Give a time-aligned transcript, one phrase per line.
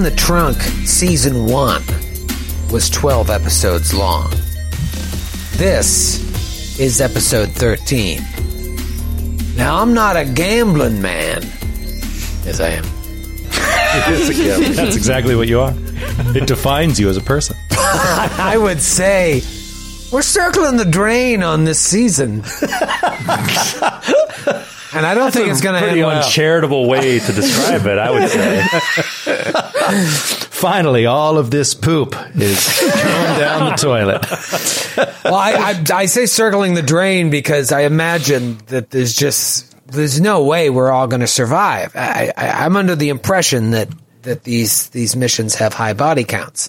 [0.00, 0.56] In the Trunk
[0.86, 1.82] Season 1
[2.72, 4.30] was 12 episodes long.
[5.58, 8.22] This is episode 13.
[9.56, 11.42] Now, I'm not a gambling man,
[12.46, 12.84] as I am.
[14.74, 15.74] That's exactly what you are.
[16.34, 17.58] It defines you as a person.
[17.70, 19.42] I would say
[20.10, 22.40] we're circling the drain on this season.
[24.92, 26.22] and I don't think it's going to Pretty end well.
[26.24, 28.62] uncharitable way to describe it, I would say.
[30.50, 34.26] Finally, all of this poop is going down the toilet.
[35.24, 40.20] well, I, I, I say circling the drain because I imagine that there's just there's
[40.20, 41.96] no way we're all going to survive.
[41.96, 43.88] I, I, I'm under the impression that
[44.22, 46.68] that these these missions have high body counts.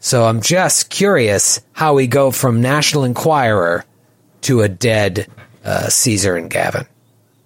[0.00, 3.84] So I'm just curious how we go from National Enquirer
[4.42, 5.28] to a dead
[5.64, 6.86] uh, Caesar and Gavin.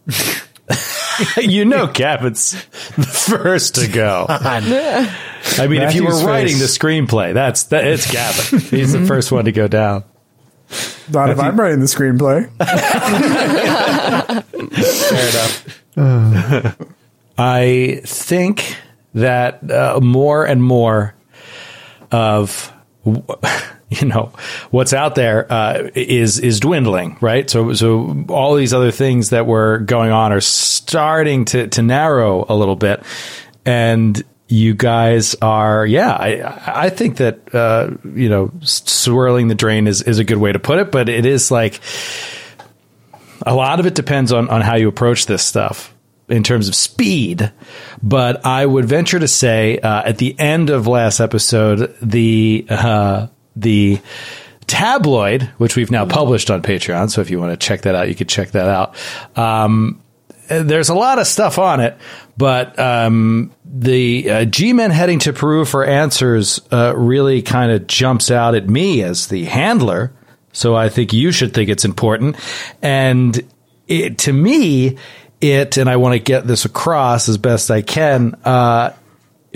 [1.39, 2.53] you know Gavin's
[2.97, 4.27] the first to go.
[4.29, 4.61] I
[5.69, 8.61] mean, if you were Matthew's writing the screenplay, that's that, it's Gavin.
[8.61, 10.05] He's the first one to go down.
[11.11, 12.49] Not if I'm writing the screenplay.
[15.09, 15.29] Fair
[15.97, 16.77] enough.
[17.39, 18.77] I think
[19.15, 21.15] that uh, more and more
[22.11, 22.73] of
[24.01, 24.33] you know
[24.71, 27.49] what's out there uh, is is dwindling, right?
[27.49, 32.45] So so all these other things that were going on are starting to to narrow
[32.49, 33.03] a little bit,
[33.65, 39.87] and you guys are yeah I I think that uh, you know swirling the drain
[39.87, 41.81] is is a good way to put it, but it is like
[43.47, 45.95] a lot of it depends on, on how you approach this stuff
[46.29, 47.51] in terms of speed.
[48.03, 53.29] But I would venture to say uh, at the end of last episode, the uh,
[53.61, 54.01] the
[54.67, 57.11] tabloid, which we've now published on Patreon.
[57.11, 58.95] So if you want to check that out, you could check that out.
[59.37, 60.03] Um,
[60.49, 61.97] there's a lot of stuff on it,
[62.37, 68.31] but um, the uh, G-Men heading to Peru for answers uh, really kind of jumps
[68.31, 70.13] out at me as the handler.
[70.53, 72.37] So I think you should think it's important.
[72.81, 73.41] And
[73.87, 74.97] it, to me,
[75.41, 78.95] it, and I want to get this across as best I can, uh,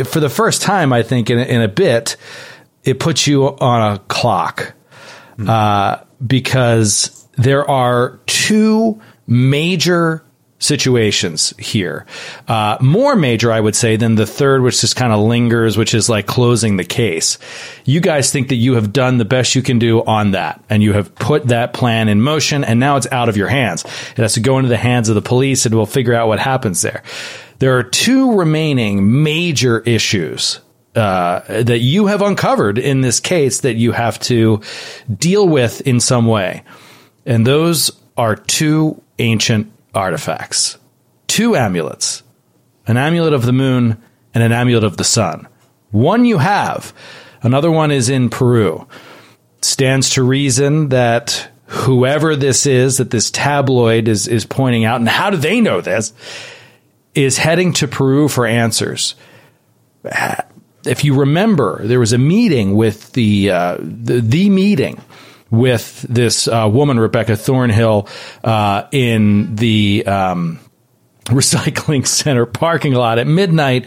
[0.04, 2.16] for the first time, I think in, in a bit,
[2.84, 4.74] it puts you on a clock.
[5.38, 10.24] Uh, because there are two major
[10.62, 12.06] situations here.
[12.46, 15.92] Uh, more major, I would say, than the third, which just kind of lingers, which
[15.92, 17.38] is like closing the case.
[17.84, 20.82] You guys think that you have done the best you can do on that, and
[20.82, 23.84] you have put that plan in motion, and now it's out of your hands.
[23.84, 26.38] It has to go into the hands of the police, and we'll figure out what
[26.38, 27.02] happens there.
[27.58, 30.60] There are two remaining major issues
[30.94, 34.60] uh, that you have uncovered in this case that you have to
[35.12, 36.62] deal with in some way.
[37.24, 40.78] And those are two ancient artifacts,
[41.26, 42.22] two amulets,
[42.86, 44.02] an amulet of the moon
[44.34, 45.48] and an amulet of the sun.
[45.90, 46.92] One you have,
[47.42, 48.86] another one is in Peru.
[49.60, 55.08] Stands to reason that whoever this is, that this tabloid is, is pointing out, and
[55.08, 56.12] how do they know this,
[57.14, 59.14] is heading to Peru for answers
[60.84, 65.00] if you remember, there was a meeting with the uh, the, the meeting
[65.50, 68.08] with this uh, woman, Rebecca Thornhill,
[68.42, 70.58] uh, in the um,
[71.26, 73.86] recycling center parking lot at midnight.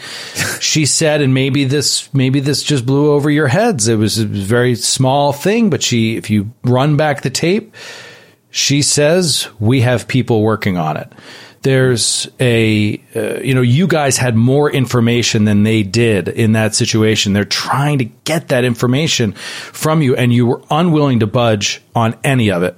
[0.62, 3.88] She said, and maybe this maybe this just blew over your heads.
[3.88, 7.76] It was a very small thing, but she, if you run back the tape,
[8.50, 11.12] she says we have people working on it
[11.66, 16.76] there's a uh, you know you guys had more information than they did in that
[16.76, 17.34] situation.
[17.34, 22.16] They're trying to get that information from you and you were unwilling to budge on
[22.23, 22.78] any of it.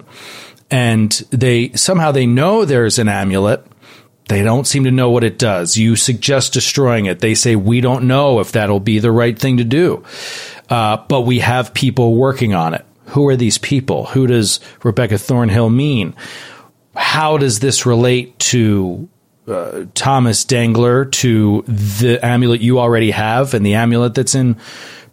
[0.72, 3.66] And they somehow they know there's an amulet.
[4.30, 5.76] They don't seem to know what it does.
[5.76, 7.20] You suggest destroying it.
[7.20, 10.06] They say we don't know if that'll be the right thing to do.
[10.70, 12.86] Uh, but we have people working on it.
[13.08, 14.06] Who are these people?
[14.06, 16.16] Who does rebecca thornhill mean
[16.98, 19.08] how does this relate to
[19.48, 24.58] uh, Thomas Dengler, to the amulet you already have, and the amulet that's in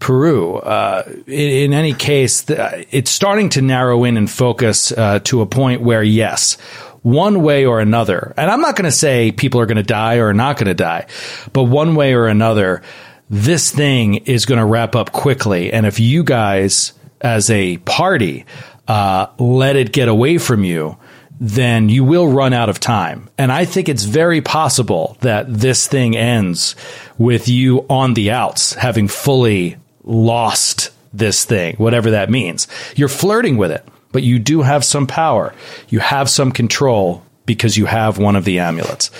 [0.00, 0.56] Peru?
[0.56, 5.40] Uh, in, in any case, the, it's starting to narrow in and focus uh, to
[5.40, 6.56] a point where, yes,
[7.02, 10.16] one way or another, and I'm not going to say people are going to die
[10.16, 11.06] or not going to die,
[11.52, 12.82] but one way or another,
[13.28, 15.70] this thing is going to wrap up quickly.
[15.70, 18.46] And if you guys, as a party,
[18.88, 20.96] uh, let it get away from you,
[21.40, 23.28] then you will run out of time.
[23.36, 26.76] And I think it's very possible that this thing ends
[27.18, 32.68] with you on the outs, having fully lost this thing, whatever that means.
[32.96, 35.54] You're flirting with it, but you do have some power.
[35.88, 39.10] You have some control because you have one of the amulets.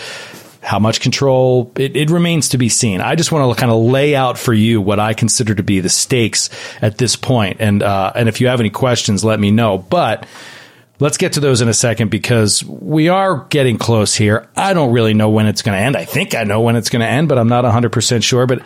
[0.62, 1.70] How much control?
[1.76, 3.00] It, it remains to be seen.
[3.00, 5.80] I just want to kind of lay out for you what I consider to be
[5.80, 6.48] the stakes
[6.80, 7.58] at this point.
[7.60, 9.76] And, uh, and if you have any questions, let me know.
[9.76, 10.26] But
[11.00, 14.48] let's get to those in a second because we are getting close here.
[14.56, 15.96] I don't really know when it's going to end.
[15.96, 18.46] I think I know when it's going to end, but I'm not 100% sure.
[18.46, 18.62] But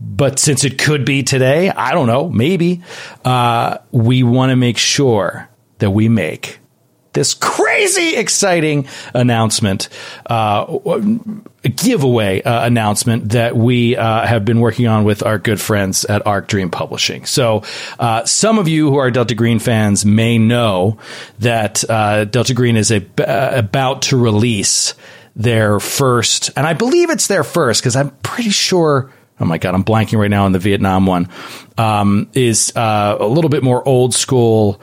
[0.00, 2.82] but since it could be today, I don't know, maybe,
[3.24, 5.48] uh, we want to make sure
[5.78, 6.60] that we make
[7.18, 9.88] this crazy exciting announcement,
[10.26, 10.64] uh,
[11.62, 16.24] giveaway uh, announcement that we uh, have been working on with our good friends at
[16.28, 17.26] Arc Dream Publishing.
[17.26, 17.64] So,
[17.98, 20.98] uh, some of you who are Delta Green fans may know
[21.40, 24.94] that uh, Delta Green is a, uh, about to release
[25.34, 29.10] their first, and I believe it's their first because I'm pretty sure
[29.40, 31.28] oh my god, I'm blanking right now on the Vietnam one,
[31.76, 34.80] um, is uh, a little bit more old school.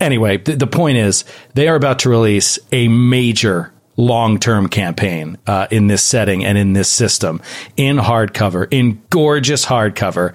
[0.00, 1.24] Anyway, th- the point is
[1.54, 6.56] they are about to release a major long term campaign uh, in this setting and
[6.56, 7.42] in this system
[7.76, 10.34] in hardcover, in gorgeous hardcover.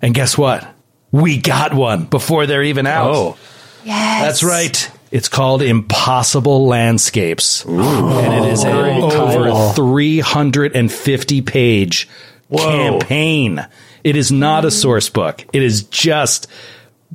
[0.00, 0.66] And guess what?
[1.12, 3.10] We got one before they're even out.
[3.14, 3.36] Oh,
[3.82, 4.22] Yes.
[4.22, 4.90] That's right.
[5.10, 7.64] It's called Impossible Landscapes.
[7.64, 12.08] And it is a over 350 page
[12.54, 13.66] campaign.
[14.04, 15.44] It is not a source book.
[15.52, 16.46] It is just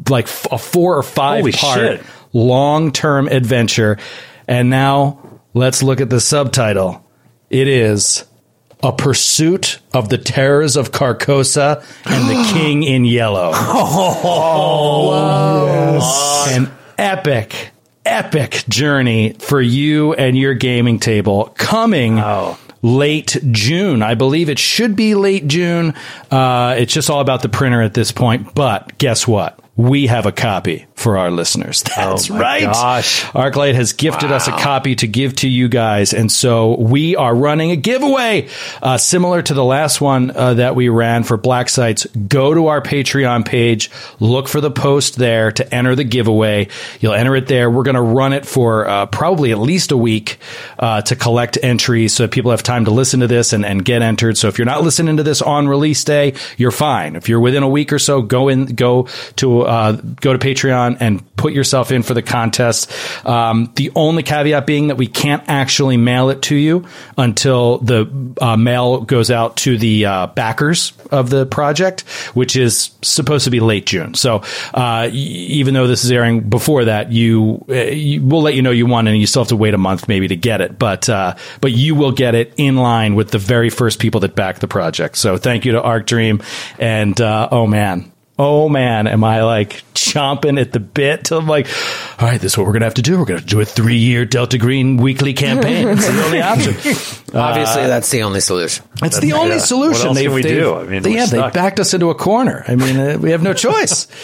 [0.09, 2.01] like f- a four or five Holy part
[2.33, 3.97] long term adventure.
[4.47, 7.03] And now let's look at the subtitle.
[7.49, 8.25] It is
[8.83, 13.51] A Pursuit of the Terrors of Carcosa and the King in Yellow.
[15.17, 17.71] Oh, An epic,
[18.05, 22.17] epic journey for you and your gaming table coming
[22.81, 24.01] late June.
[24.03, 25.93] I believe it should be late June.
[26.29, 28.53] Uh, it's just all about the printer at this point.
[28.53, 29.59] But guess what?
[29.77, 31.83] We have a copy for our listeners.
[31.95, 32.63] That's my right.
[32.63, 33.23] gosh.
[33.25, 37.35] Arclight has gifted us a copy to give to you guys, and so we are
[37.35, 38.47] running a giveaway
[38.81, 42.05] uh, similar to the last one uh, that we ran for Black Sites.
[42.05, 43.91] Go to our Patreon page,
[44.21, 46.69] look for the post there to enter the giveaway.
[47.01, 47.69] You'll enter it there.
[47.69, 50.37] We're going to run it for uh, probably at least a week
[50.79, 53.83] uh, to collect entries, so that people have time to listen to this and, and
[53.83, 54.37] get entered.
[54.37, 57.17] So if you're not listening to this on release day, you're fine.
[57.17, 60.97] If you're within a week or so, go in, go to uh, go to Patreon
[60.99, 62.91] and put yourself in for the contest.
[63.25, 68.35] Um, the only caveat being that we can't actually mail it to you until the
[68.41, 72.01] uh, mail goes out to the uh, backers of the project,
[72.33, 74.13] which is supposed to be late June.
[74.15, 78.61] So uh, even though this is airing before that, you, uh, you we'll let you
[78.61, 80.79] know you won, and you still have to wait a month maybe to get it.
[80.79, 81.07] But
[81.61, 84.67] but you will get it in line with the very first people that back the
[84.67, 85.17] project.
[85.17, 86.41] So thank you to Arc Dream,
[86.79, 88.11] and oh man.
[88.37, 91.67] Oh man, am I like chomping at the bit till I'm like,
[92.19, 93.17] all right, this is what we're gonna have to do.
[93.17, 95.87] We're gonna do a three year Delta Green weekly campaign.
[95.87, 96.73] It's the only option.
[97.33, 98.85] Obviously, that's the only solution.
[99.01, 99.61] It's the only yeah.
[99.61, 100.09] solution.
[100.09, 100.75] What else can we do?
[100.75, 102.63] I mean, they, we're yeah, they backed us into a corner.
[102.67, 104.07] I mean, uh, we have no choice.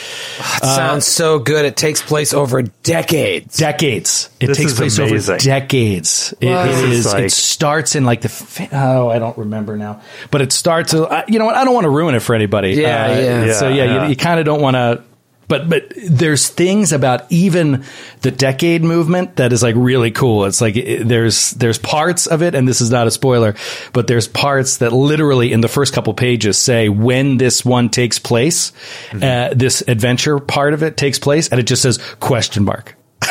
[0.61, 1.65] It sounds so good.
[1.65, 3.57] It takes place over decades.
[3.57, 4.29] decades.
[4.39, 5.33] It This takes place amazing.
[5.35, 6.33] over decades.
[6.39, 6.65] It, Wow.
[6.65, 7.05] it is is.
[7.13, 8.69] like- it starts in like the.
[8.71, 10.01] Oh, I don't remember now.
[10.29, 10.93] But it starts.
[10.93, 11.55] uh, You know what?
[11.55, 12.71] I don't want to ruin it for anybody.
[12.73, 13.53] Yeah, Uh, yeah.
[13.53, 14.09] So Yeah, yeah, yeah.
[14.09, 15.03] you, kind of don't want to.
[15.47, 17.83] But but there's things about even
[18.21, 20.45] the decade movement that is like really cool.
[20.45, 23.55] It's like it, there's there's parts of it, and this is not a spoiler,
[23.91, 28.17] but there's parts that literally in the first couple pages say when this one takes
[28.17, 28.71] place,
[29.09, 29.23] Mm-hmm.
[29.23, 32.95] uh, this adventure part of it takes place, and it just says question mark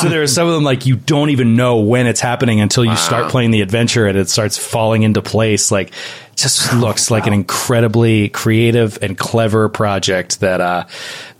[0.00, 2.84] so there are some of them like you don't even know when it's happening until
[2.84, 5.70] you start playing the adventure and it starts falling into place.
[5.72, 5.92] Like,
[6.36, 10.86] just looks like an incredibly creative and clever project that uh,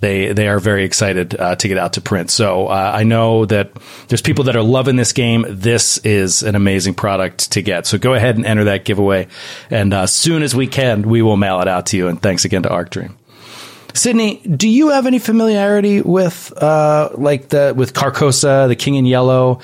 [0.01, 2.31] they they are very excited uh, to get out to print.
[2.31, 3.73] So uh, I know that
[4.09, 5.45] there's people that are loving this game.
[5.49, 7.87] This is an amazing product to get.
[7.87, 9.29] So go ahead and enter that giveaway,
[9.71, 12.09] and uh, as soon as we can, we will mail it out to you.
[12.09, 13.17] And thanks again to Arc Dream.
[13.95, 19.07] Sydney, do you have any familiarity with uh like the with Carcosa, the King in
[19.07, 19.61] Yellow?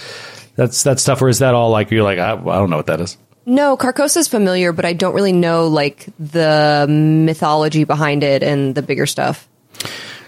[0.57, 2.87] That's that stuff, or is that all like you're like I, I don't know what
[2.87, 3.17] that is?
[3.51, 8.77] No, Carcosa is familiar, but I don't really know like the mythology behind it and
[8.77, 9.49] the bigger stuff.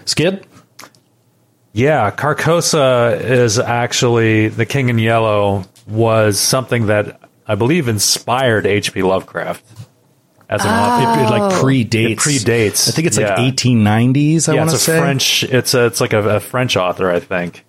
[0.07, 0.45] Skid?
[1.73, 9.05] Yeah, Carcosa is actually the King in Yellow was something that I believe inspired H.P.
[9.05, 9.65] Lovecraft.
[10.49, 11.21] as an It, author.
[11.21, 11.63] it, like oh.
[11.63, 12.11] predates.
[12.11, 13.37] It predates, I think it's like yeah.
[13.37, 14.49] 1890s.
[14.49, 15.45] I yeah, want to it's say French.
[15.45, 17.65] It's a, it's like a, a French author, I think.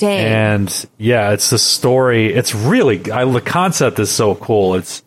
[0.00, 0.26] Dang.
[0.26, 2.32] And yeah, it's the story.
[2.32, 4.74] It's really I, the concept is so cool.
[4.74, 5.04] It's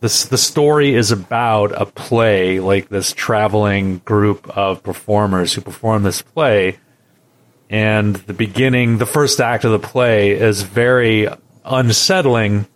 [0.00, 6.02] this the story is about a play, like this traveling group of performers who perform
[6.02, 6.78] this play.
[7.70, 11.28] And the beginning, the first act of the play is very
[11.64, 12.66] unsettling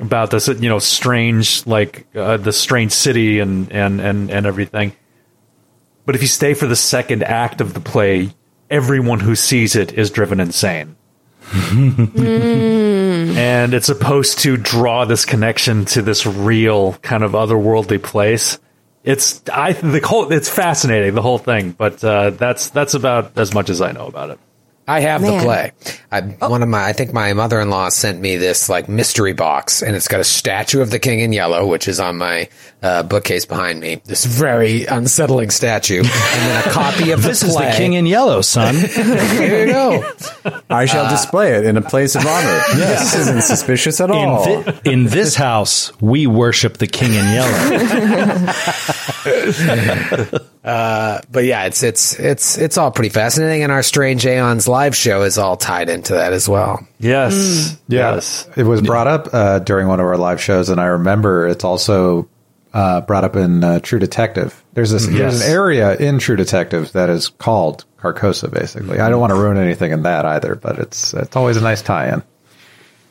[0.00, 4.96] about this, you know, strange like uh, the strange city and and and and everything.
[6.06, 8.30] But if you stay for the second act of the play,
[8.70, 10.96] everyone who sees it is driven insane.
[11.52, 12.54] and
[13.74, 18.58] it's supposed to draw this connection to this real kind of otherworldly place.
[19.02, 23.54] It's I the whole it's fascinating the whole thing, but uh, that's that's about as
[23.54, 24.38] much as I know about it.
[24.88, 25.38] I have Man.
[25.38, 25.72] the play.
[26.10, 29.94] I, One of my, I think my mother-in-law sent me this like mystery box, and
[29.94, 32.48] it's got a statue of the King in Yellow, which is on my
[32.82, 34.02] uh, bookcase behind me.
[34.04, 38.04] This very unsettling statue, and then a copy of the this is the King in
[38.06, 38.74] Yellow, son.
[38.78, 40.12] Here you go.
[40.68, 42.60] I shall Uh, display it in a place of honor.
[42.74, 44.42] This isn't suspicious at all.
[44.48, 47.24] in, thi- in this house, we worship the King in
[50.34, 50.40] Yellow.
[50.62, 55.22] But yeah, it's it's it's it's all pretty fascinating, and our Strange Aeons live show
[55.22, 56.86] is all tied into that as well.
[56.98, 58.48] Yes, Yeah, yes.
[58.56, 61.64] it was brought up uh, during one of our live shows, and I remember it's
[61.64, 62.28] also
[62.74, 64.62] uh, brought up in uh, True Detective.
[64.74, 68.50] There's this there's an area in True Detective that is called Carcosa.
[68.52, 71.62] Basically, I don't want to ruin anything in that either, but it's it's always a
[71.62, 72.22] nice tie-in.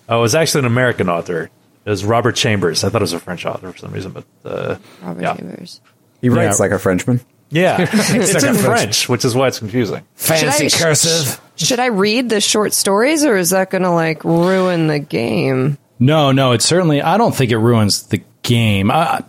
[0.07, 1.49] Oh, it was actually an American author.
[1.85, 2.83] It was Robert Chambers.
[2.83, 5.35] I thought it was a French author for some reason, but uh, Robert yeah.
[5.35, 5.81] Chambers.
[6.21, 6.63] He writes Yeah.
[6.65, 10.05] like a French,man yeah, it's in French, which is why it's confusing.
[10.15, 11.41] Fancy Should I- cursive.
[11.55, 15.77] Should I read the short stories, or is that going to like ruin the game?
[15.99, 17.01] No, no, it certainly.
[17.01, 18.89] I don't think it ruins the game.
[18.89, 19.23] I,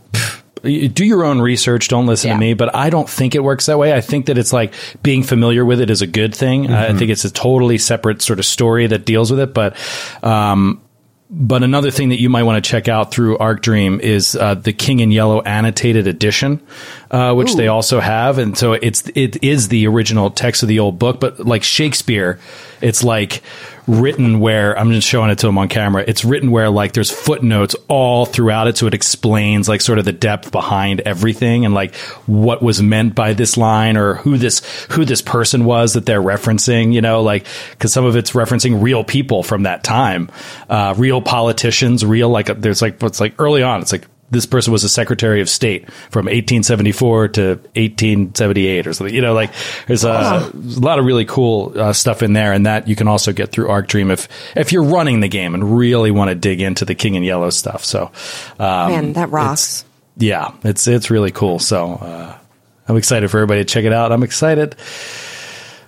[0.62, 1.88] do your own research.
[1.88, 2.34] Don't listen Yeah.
[2.34, 2.54] to me.
[2.54, 3.92] But I don't think it works that way.
[3.94, 6.70] I think that it's like being familiar with it is a good thing.
[6.70, 9.52] I think it's a totally separate sort of story that deals with it.
[9.54, 9.74] But
[10.22, 10.80] um,
[11.30, 14.54] but another thing that you might want to check out through Arc Dream is uh,
[14.54, 16.60] the King in Yellow annotated edition,
[17.10, 20.80] uh, which they also have, and so it's it is the original text of the
[20.80, 22.40] old book, but like Shakespeare,
[22.80, 23.42] it's like
[23.90, 26.04] written where I'm just showing it to him on camera.
[26.06, 30.04] It's written where like there's footnotes all throughout it, so it explains like sort of
[30.04, 34.60] the depth behind everything and like what was meant by this line or who this
[34.90, 36.92] who this person was that they're referencing.
[36.92, 40.30] You know, like because some of it's referencing real people from that time,
[40.68, 43.82] uh, real politicians, real like there's like what's like early on.
[43.82, 49.14] It's like this person was a secretary of state from 1874 to 1878 or something.
[49.14, 49.50] You know, like
[49.86, 53.08] there's a, a lot of really cool uh, stuff in there, and that you can
[53.08, 56.34] also get through Arc Dream if if you're running the game and really want to
[56.34, 57.84] dig into the King and Yellow stuff.
[57.84, 58.10] So,
[58.58, 59.84] um, Man, that rocks.
[60.16, 61.58] yeah, it's it's really cool.
[61.58, 62.38] So uh,
[62.88, 64.12] I'm excited for everybody to check it out.
[64.12, 64.74] I'm excited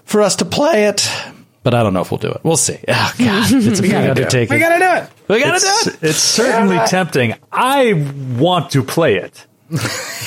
[0.04, 1.08] for us to play it.
[1.64, 2.40] But I don't know if we'll do it.
[2.42, 2.78] We'll see.
[2.88, 4.54] Oh God, it's a big undertaking.
[4.54, 5.10] We gotta do it.
[5.28, 5.98] We gotta It's, do it.
[6.10, 7.34] it's certainly tempting.
[7.52, 7.92] I
[8.38, 9.46] want to play it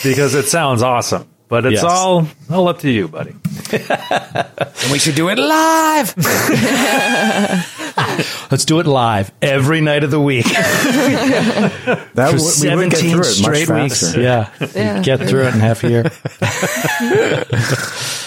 [0.04, 1.84] because it sounds awesome, but it's Yes.
[1.84, 3.36] all all up to you, buddy.
[3.72, 6.14] And we should do it live.
[8.52, 13.00] Let's do it live every night of the week That for would, we would get
[13.00, 14.02] through it much straight weeks.
[14.02, 14.22] faster.
[14.22, 15.02] Yeah, Yeah.
[15.02, 16.04] get through it in half a year.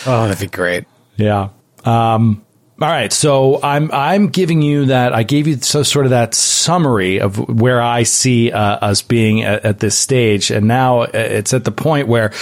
[0.06, 0.84] Oh, that'd be great.
[1.16, 1.48] Yeah.
[1.84, 2.44] Um,
[2.80, 3.12] all right.
[3.12, 5.12] So I'm I'm giving you that.
[5.12, 9.42] I gave you so sort of that summary of where I see uh, us being
[9.42, 12.32] at, at this stage, and now it's at the point where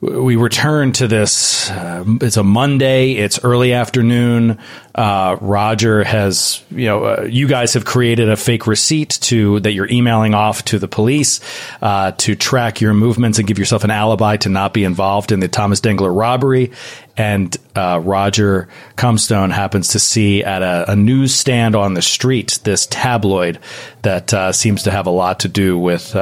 [0.00, 1.70] we return to this.
[1.70, 3.12] Uh, it's a Monday.
[3.12, 4.58] It's early afternoon.
[4.94, 9.72] Uh, Roger has, you know, uh, you guys have created a fake receipt to that
[9.72, 11.40] you're emailing off to the police
[11.80, 15.40] uh, to track your movements and give yourself an alibi to not be involved in
[15.40, 16.72] the Thomas Dengler robbery.
[17.16, 22.86] And uh, Roger Comstone happens to see at a, a newsstand on the street this
[22.86, 23.58] tabloid
[24.02, 26.14] that uh, seems to have a lot to do with.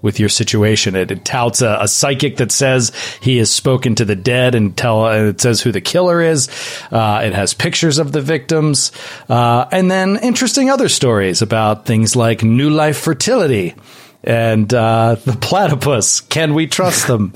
[0.00, 0.94] With your situation.
[0.94, 4.76] It, it touts a, a psychic that says he has spoken to the dead and
[4.76, 6.48] tell uh, it says who the killer is.
[6.92, 8.92] Uh, it has pictures of the victims,
[9.28, 13.74] uh, and then interesting other stories about things like new life fertility
[14.22, 16.20] and uh, the platypus.
[16.20, 17.32] Can we trust them?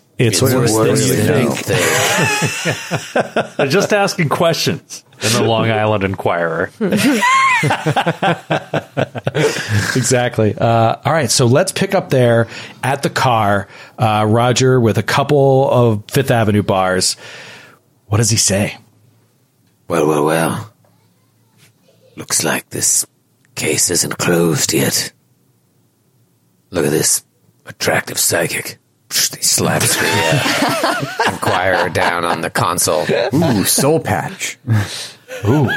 [0.18, 1.54] it's worse than you think.
[3.56, 6.70] They're just asking questions in the Long Island Enquirer.
[9.96, 10.56] exactly.
[10.56, 12.48] Uh, all right, so let's pick up there
[12.82, 13.68] at the car.
[13.96, 17.16] Uh, Roger with a couple of Fifth Avenue bars.
[18.06, 18.76] What does he say?
[19.86, 20.72] Well, well, well.
[22.16, 23.06] Looks like this
[23.54, 25.12] case isn't closed yet.
[26.70, 27.24] Look at this
[27.66, 28.78] attractive psychic.
[29.10, 33.06] He slaps the uh, Enquirer down on the console.
[33.34, 34.58] Ooh, soul patch.
[35.46, 35.70] Ooh.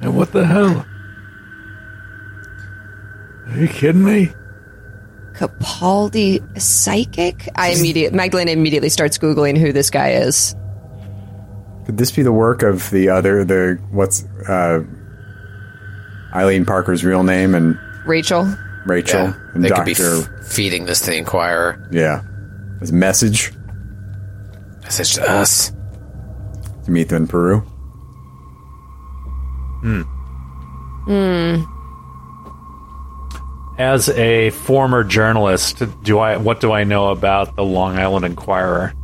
[0.00, 0.86] and what the hell?
[3.48, 4.32] Are you kidding me?
[5.34, 7.48] Capaldi psychic?
[7.54, 10.54] I immediate Magdalena immediately starts googling who this guy is.
[11.84, 14.82] Could this be the work of the other the what's uh,
[16.34, 18.46] Eileen Parker's real name and Rachel.
[18.86, 19.84] Rachel Yeah, and they Doctor?
[19.94, 21.88] could be f- feeding this to the Enquirer.
[21.90, 22.22] yeah,
[22.80, 23.52] his message
[24.82, 25.72] Message to us.
[26.84, 27.60] to meet them in Peru.
[29.82, 30.02] Hmm.
[31.06, 31.62] Hmm.
[33.78, 38.94] As a former journalist, do I what do I know about the Long Island Enquirer?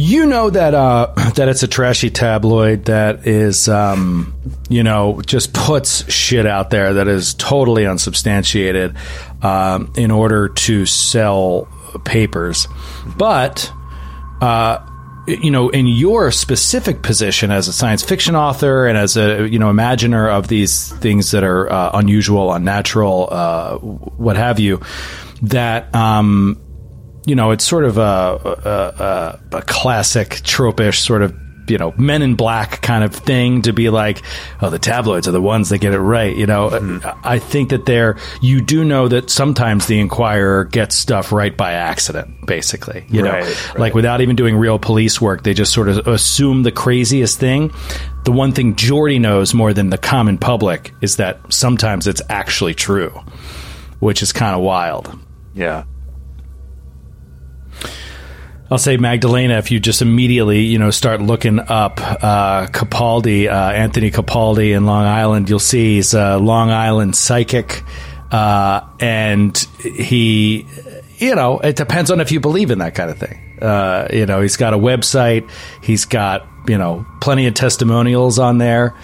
[0.00, 4.32] You know that uh, that it's a trashy tabloid that is, um,
[4.68, 8.94] you know, just puts shit out there that is totally unsubstantiated
[9.42, 11.66] um, in order to sell
[12.04, 12.68] papers.
[13.16, 13.72] But
[14.40, 14.86] uh,
[15.26, 19.58] you know, in your specific position as a science fiction author and as a you
[19.58, 24.80] know imaginer of these things that are uh, unusual, unnatural, uh, what have you,
[25.42, 26.60] that um,
[27.28, 31.36] you know, it's sort of a, a, a, a classic tropish sort of,
[31.68, 34.22] you know, men in black kind of thing to be like,
[34.62, 36.34] oh, the tabloids are the ones that get it right.
[36.34, 37.06] You know, mm-hmm.
[37.06, 41.54] uh, I think that they're, you do know that sometimes the Enquirer gets stuff right
[41.54, 43.04] by accident, basically.
[43.10, 46.62] You know, Right, like without even doing real police work, they just sort of assume
[46.62, 47.70] the craziest thing.
[48.24, 52.72] The one thing Jordy knows more than the common public is that sometimes it's actually
[52.72, 53.10] true,
[54.00, 55.18] which is kind of wild.
[55.54, 55.84] Yeah.
[58.70, 59.54] I'll say Magdalena.
[59.54, 64.84] If you just immediately, you know, start looking up uh, Capaldi, uh, Anthony Capaldi in
[64.84, 67.82] Long Island, you'll see he's a Long Island psychic,
[68.30, 70.66] uh, and he,
[71.16, 73.40] you know, it depends on if you believe in that kind of thing.
[73.62, 75.50] Uh, you know, he's got a website.
[75.82, 78.94] He's got you know plenty of testimonials on there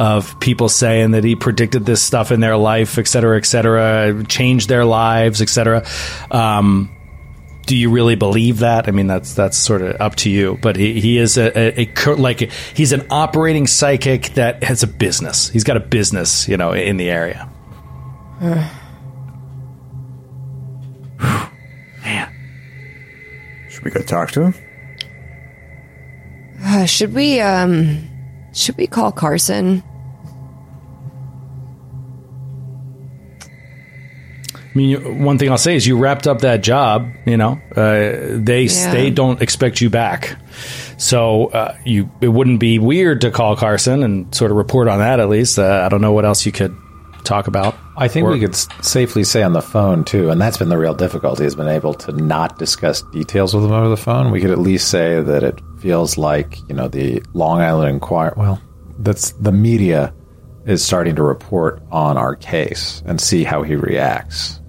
[0.00, 4.24] of people saying that he predicted this stuff in their life, et cetera, et cetera,
[4.24, 5.86] changed their lives, et cetera.
[6.28, 6.90] Um,
[7.72, 8.86] do you really believe that?
[8.86, 10.58] I mean, that's that's sort of up to you.
[10.60, 14.86] But he, he is a, a, a like he's an operating psychic that has a
[14.86, 15.48] business.
[15.48, 17.48] He's got a business, you know, in the area.
[18.42, 18.68] Man,
[23.70, 24.54] Should we go talk to him?
[26.62, 28.06] Uh, should we um
[28.52, 29.82] should we call Carson?
[34.74, 37.08] I mean, one thing I'll say is you wrapped up that job.
[37.26, 38.92] You know, uh, they Yeah.
[38.92, 40.36] they don't expect you back,
[40.96, 44.98] so uh, you it wouldn't be weird to call Carson and sort of report on
[45.00, 45.58] that at least.
[45.58, 46.74] Uh, I don't know what else you could
[47.24, 47.76] talk about.
[47.96, 50.70] I think Or- we could s- safely say on the phone too, and that's been
[50.70, 54.30] the real difficulty has been able to not discuss details with them over the phone.
[54.30, 58.34] We could at least say that it feels like you know the Long Island Enquirer.
[58.36, 58.60] Well,
[58.98, 60.12] that's the media
[60.64, 64.60] is starting to report on our case and see how he reacts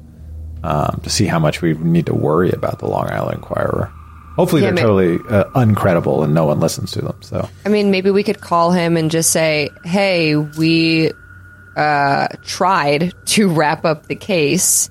[0.63, 3.91] um, to see how much we need to worry about the Long Island Enquirer.
[4.35, 7.17] Hopefully, Yeah, they're ma- totally uh, uncredible and no one listens to them.
[7.21, 11.11] So I mean, maybe we could call him and just say, "Hey, we
[11.75, 14.89] uh, tried to wrap up the case,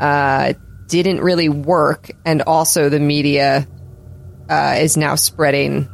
[0.00, 0.52] uh,
[0.86, 3.66] didn't really work, and also the media
[4.50, 5.88] uh, is now spreading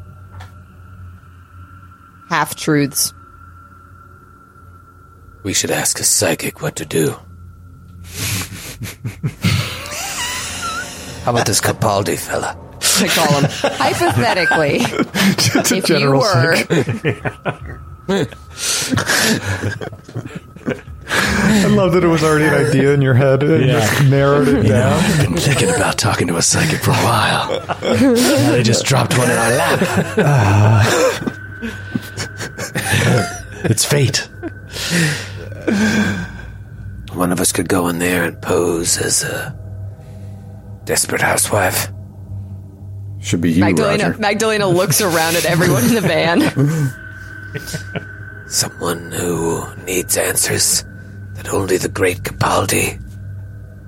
[2.28, 3.12] half truths."
[5.44, 7.14] We should ask a psychic what to do.
[11.24, 12.56] How about this Capaldi fella?
[13.00, 14.76] I call him hypothetically.
[15.76, 16.54] if you were,
[21.06, 24.68] I love that it was already an idea in your head and just narrowed it
[24.68, 24.92] down.
[24.92, 27.48] I've been thinking about talking to a psychic for a while.
[27.82, 29.80] Now they just dropped one in our lap.
[30.18, 31.24] Ah.
[33.64, 34.28] it's fate.
[37.14, 39.56] One of us could go in there and pose as a
[40.84, 41.88] desperate housewife.
[43.20, 44.18] Should be you, Magdalena Roger.
[44.18, 46.40] Magdalena looks around at everyone in the van.
[48.48, 50.84] Someone who needs answers
[51.34, 53.00] that only the great Capaldi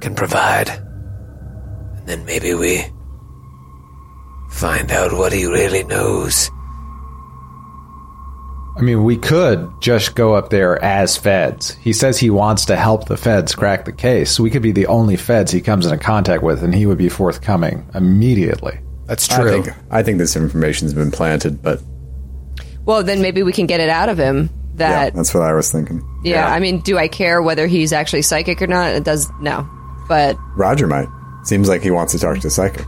[0.00, 0.68] can provide.
[0.70, 2.84] And then maybe we
[4.50, 6.50] find out what he really knows.
[8.76, 11.72] I mean, we could just go up there as feds.
[11.76, 14.38] He says he wants to help the feds crack the case.
[14.38, 17.08] We could be the only feds he comes into contact with, and he would be
[17.08, 18.78] forthcoming immediately.
[19.06, 21.80] That's I think I think this information's been planted, but
[22.84, 25.72] Well, then maybe we can get it out of him that That's what I was
[25.72, 26.06] thinking.
[26.22, 28.90] yeah, I mean, do I care whether he's actually psychic or not?
[28.90, 29.66] It does no.
[30.08, 31.08] But Roger might.
[31.44, 32.84] Seems like he wants to talk to Psychic.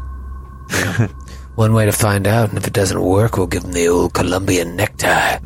[1.58, 4.14] One way to find out, and if it doesn't work, we'll give him the old
[4.14, 5.38] Colombian necktie.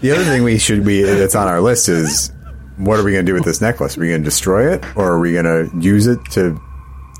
[0.00, 2.32] The other thing we should be that's on our list is
[2.76, 3.96] what are we going to do with this necklace?
[3.96, 6.60] Are we going to destroy it, or are we going to use it to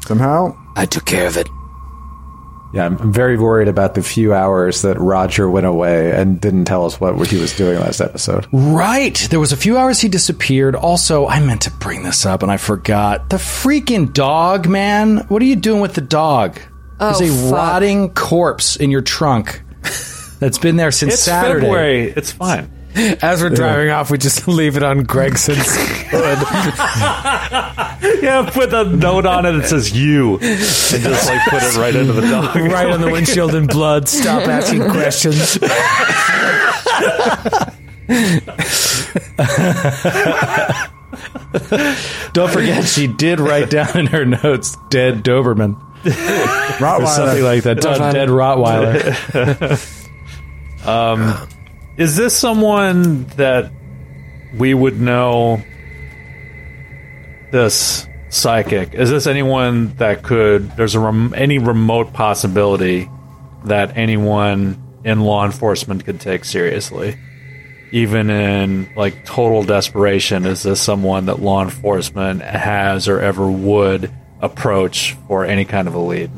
[0.05, 0.57] somehow?
[0.75, 1.47] I took care of it.
[2.75, 6.85] Yeah, I'm very worried about the few hours that Roger went away and didn't tell
[6.87, 8.49] us what he was doing last episode.
[8.53, 9.15] Right.
[9.31, 10.75] There was a few hours he disappeared.
[10.75, 13.31] Also, I meant to bring this up and I forgot.
[13.31, 15.19] The freaking dog, man.
[15.29, 16.59] What are you doing with the dog?
[16.99, 17.53] Oh, There's a fuck.
[17.53, 19.63] rotting corpse in your trunk
[20.41, 21.61] that's been there since It's Saturday.
[21.67, 22.11] February.
[22.11, 22.71] It's fine.
[23.23, 25.75] As we're driving off, we just leave it on Gregson's
[26.11, 26.39] hood.
[28.23, 31.95] Yeah, put a note on it that says "you" and just like put it right
[31.95, 32.57] into the dog.
[32.57, 34.09] right on the windshield in blood.
[34.09, 35.59] Stop asking questions.
[42.33, 47.07] Don't forget, she did write down in her notes "dead Doberman" or Rottweiler.
[47.09, 47.81] something like that.
[47.81, 50.01] Dead, dead Rottweiler.
[50.87, 51.49] Um,
[51.97, 53.71] Is this someone that
[54.57, 55.63] we would know?
[57.53, 60.77] This psychic is this anyone that could?
[60.77, 63.09] There's a rem, any remote possibility
[63.65, 67.17] that anyone in law enforcement could take seriously,
[67.93, 70.47] even in like total desperation.
[70.47, 75.95] Is this someone that law enforcement has or ever would approach for any kind of
[75.95, 76.31] a lead?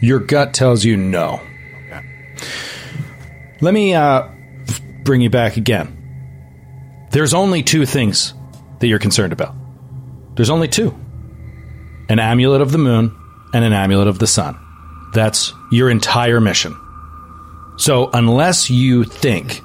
[0.00, 1.40] Your gut tells you no.
[3.64, 4.28] Let me uh,
[5.04, 7.08] bring you back again.
[7.12, 8.34] There's only two things
[8.80, 9.54] that you're concerned about.
[10.34, 10.94] There's only two
[12.10, 13.16] an amulet of the moon
[13.54, 14.58] and an amulet of the sun.
[15.14, 16.78] That's your entire mission.
[17.78, 19.62] So, unless you think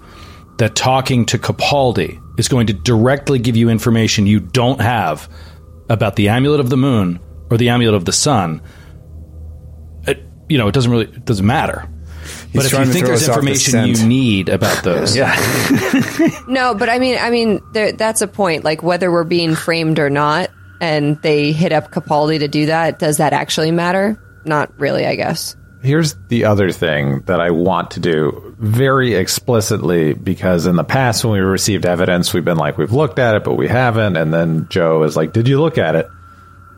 [0.60, 5.28] that talking to Capaldi is going to directly give you information you don't have
[5.90, 7.20] about the amulet of the moon
[7.52, 8.62] or the amulet of the sun,
[10.08, 11.90] it, you know, it doesn't really it doesn't matter.
[12.54, 15.36] But if you think there's us the information you need about those, yeah,
[16.48, 18.64] no, but I mean, I mean, there, that's a point.
[18.64, 20.50] Like whether we're being framed or not,
[20.82, 23.00] and they hit up Capaldi to do that.
[23.00, 24.22] Does that actually matter?
[24.46, 25.56] Not really, I guess.
[25.82, 31.24] Here's the other thing that I want to do very explicitly because in the past,
[31.24, 34.18] when we received evidence, we've been like, we've looked at it, but we haven't.
[34.18, 36.08] And then Joe is like, Did you look at it?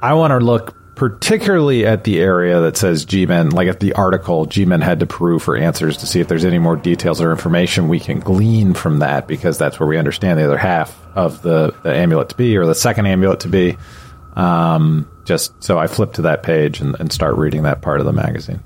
[0.01, 3.93] I want to look particularly at the area that says G Men, like at the
[3.93, 7.21] article G Men had to Peru for answers to see if there's any more details
[7.21, 10.97] or information we can glean from that because that's where we understand the other half
[11.15, 13.77] of the, the amulet to be or the second amulet to be.
[14.35, 18.05] Um, just so I flip to that page and, and start reading that part of
[18.05, 18.61] the magazine.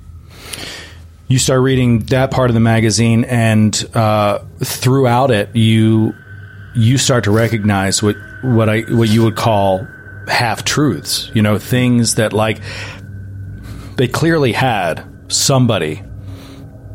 [1.28, 6.14] you start reading that part of the magazine, and uh, throughout it, you
[6.76, 9.88] you start to recognize what what I what you would call
[10.28, 11.32] half truths.
[11.34, 12.62] You know, things that like
[13.96, 16.04] they clearly had somebody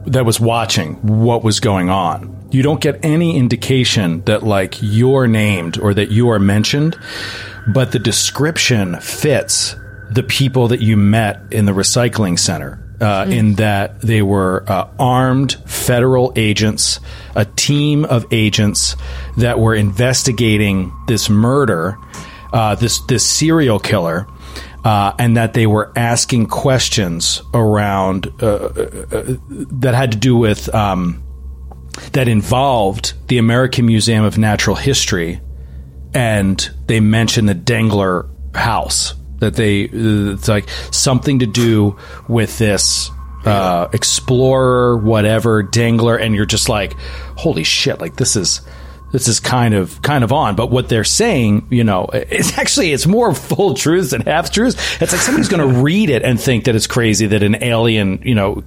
[0.06, 2.48] that was watching what was going on.
[2.50, 6.98] You don't get any indication that like you're named or that you are mentioned,
[7.72, 9.76] but the description fits
[10.10, 12.84] the people that you met in the recycling center.
[13.00, 17.00] Uh, In that they were uh, armed federal agents,
[17.34, 18.94] a team of agents
[19.38, 21.96] that were investigating this murder,
[22.52, 24.26] uh, this this serial killer,
[24.84, 29.36] uh, and that they were asking questions around uh, uh,
[29.72, 31.22] that had to do with um,
[32.12, 35.40] that involved the American Museum of Natural History,
[36.14, 39.14] and they mentioned the Dengler house.
[39.38, 41.96] That they it's like something to do
[42.28, 43.10] with this
[43.44, 46.94] uh, explorer, whatever Dengler, and you're just like,
[47.36, 48.00] holy shit!
[48.00, 48.60] Like this is
[49.12, 50.56] this is kind of kind of on.
[50.56, 54.76] But what they're saying, you know, it's actually it's more full truths than half truths.
[55.00, 58.20] It's like somebody's going to read it and think that it's crazy that an alien,
[58.22, 58.62] you know,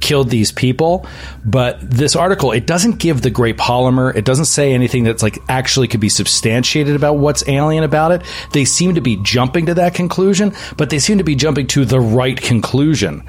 [0.00, 1.06] killed these people.
[1.44, 4.14] But this article, it doesn't give the great polymer.
[4.14, 8.22] It doesn't say anything that's like actually could be substantiated about what's alien about it.
[8.52, 11.84] They seem to be jumping to that conclusion, but they seem to be jumping to
[11.84, 13.22] the right conclusion.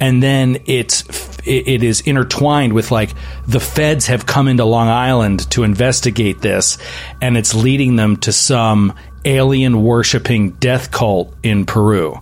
[0.00, 1.04] And then it's
[1.46, 3.10] it, it is intertwined with like
[3.46, 5.64] the feds have come into Long Island to
[6.04, 6.78] investigate this,
[7.20, 12.18] and it's leading them to some alien worshipping death cult in Peru,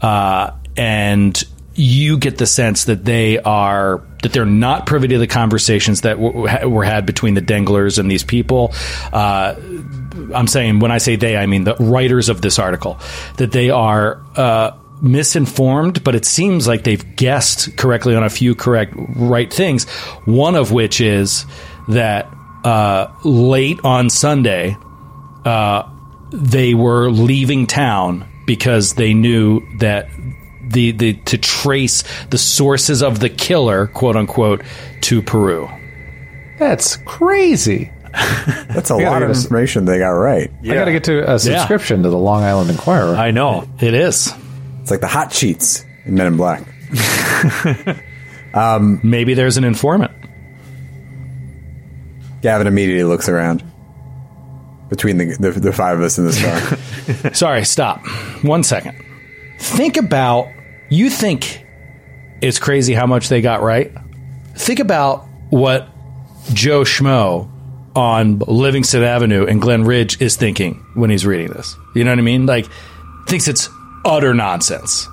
[0.00, 1.42] uh, and
[1.74, 6.14] you get the sense that they are that they're not privy to the conversations that
[6.14, 8.72] w- were had between the Denglers and these people.
[9.12, 9.54] Uh,
[10.34, 12.98] I'm saying when I say they, I mean the writers of this article
[13.36, 14.70] that they are uh,
[15.02, 19.84] misinformed, but it seems like they've guessed correctly on a few correct right things.
[20.24, 21.44] One of which is
[21.88, 22.32] that
[22.66, 24.76] uh, late on Sunday,
[25.44, 25.88] uh,
[26.32, 30.08] they were leaving town because they knew that
[30.62, 34.64] the, the to trace the sources of the killer, quote unquote,
[35.02, 35.70] to Peru.
[36.58, 37.92] That's crazy.
[38.68, 40.50] That's a lot of information they got right.
[40.64, 43.14] I got to get to a subscription to the Long Island Enquirer.
[43.14, 43.68] I know.
[43.80, 44.34] It is.
[44.80, 46.66] It's like the hot sheets in Men in Black.
[49.04, 50.15] Maybe there's an informant.
[52.42, 53.62] Gavin immediately looks around
[54.88, 57.32] between the, the, the five of us in this car.
[57.34, 58.06] Sorry, stop.
[58.42, 59.02] One second.
[59.58, 60.48] Think about
[60.90, 61.66] you think
[62.40, 63.92] it's crazy how much they got right.
[64.54, 65.88] Think about what
[66.52, 67.50] Joe Schmo
[67.96, 71.74] on Livingston Avenue and Glen Ridge is thinking when he's reading this.
[71.94, 72.46] You know what I mean?
[72.46, 72.66] Like
[73.26, 73.68] thinks it's
[74.04, 75.08] utter nonsense.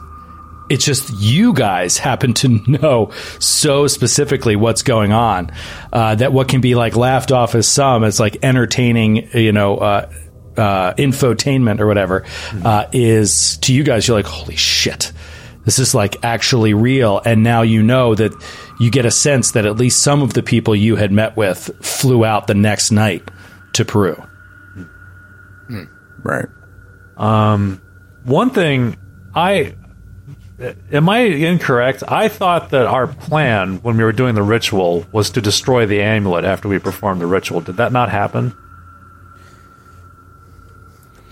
[0.70, 5.52] It's just you guys happen to know so specifically what's going on
[5.92, 9.78] uh, that what can be like laughed off as some as like entertaining, you know,
[9.78, 10.12] uh,
[10.58, 12.26] uh, infotainment or whatever
[12.64, 14.08] uh, is to you guys.
[14.08, 15.12] You're like, holy shit,
[15.66, 17.22] this is like actually real.
[17.26, 18.34] And now you know that
[18.80, 21.72] you get a sense that at least some of the people you had met with
[21.86, 23.30] flew out the next night
[23.74, 24.22] to Peru.
[26.24, 26.48] right.
[28.24, 28.98] One thing
[29.36, 29.76] I
[30.64, 32.04] Uh, am I incorrect?
[32.08, 36.02] I thought that our plan when we were doing the ritual was to destroy the
[36.02, 37.60] amulet after we performed the ritual.
[37.60, 38.56] Did that not happen?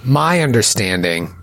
[0.03, 1.35] My understanding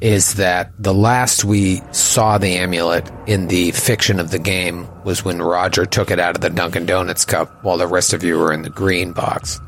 [0.00, 5.24] is that the last we saw the amulet in the fiction of the game was
[5.24, 8.38] when Roger took it out of the Dunkin' Donuts cup while the rest of you
[8.38, 9.60] were in the green box.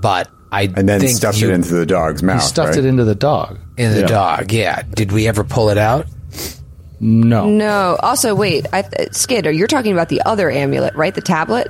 [0.00, 2.40] But I And then think stuffed you, it into the dog's mouth.
[2.42, 2.78] He stuffed right?
[2.78, 3.58] it into the dog.
[3.76, 4.06] in the Yeah.
[4.06, 4.52] dog.
[4.52, 4.82] Yeah.
[4.94, 6.06] Did we ever pull it out?
[7.00, 7.48] No.
[7.50, 7.96] No.
[8.00, 11.14] Also, wait, I, Skid, you're talking about the other amulet, right?
[11.14, 11.68] The tablet.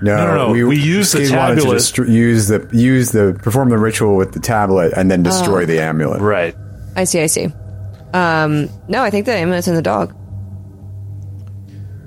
[0.00, 0.66] No, No, no, no.
[0.68, 1.76] We used the Skid wanted to tablet.
[1.78, 5.80] destro- use the use the perform the ritual with the tablet and then destroy the
[5.80, 6.20] amulet.
[6.20, 6.54] Right.
[6.94, 7.20] I see.
[7.20, 7.48] I see.
[8.14, 10.14] Um, no, I think the amulet's in the dog.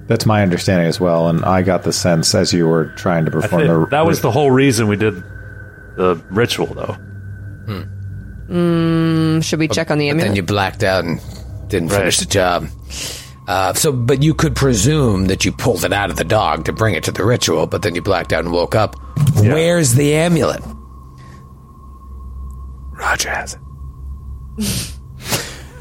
[0.08, 1.30] That's my understanding as well.
[1.30, 4.32] And I got the sense as you were trying to perform the that was the
[4.32, 5.22] whole reason we did
[5.97, 6.95] the ritual, though.
[9.41, 10.27] Should we check on the But amulet?
[10.30, 11.19] then you blacked out and
[11.67, 11.99] didn't Right.
[11.99, 12.67] finish the job.
[13.47, 16.73] Uh, so, but you could presume that you pulled it out of the dog to
[16.73, 18.95] bring it to the ritual, but then you blacked out and woke up.
[19.38, 20.62] Where's the amulet?
[22.97, 23.58] Roger has
[24.58, 24.91] it.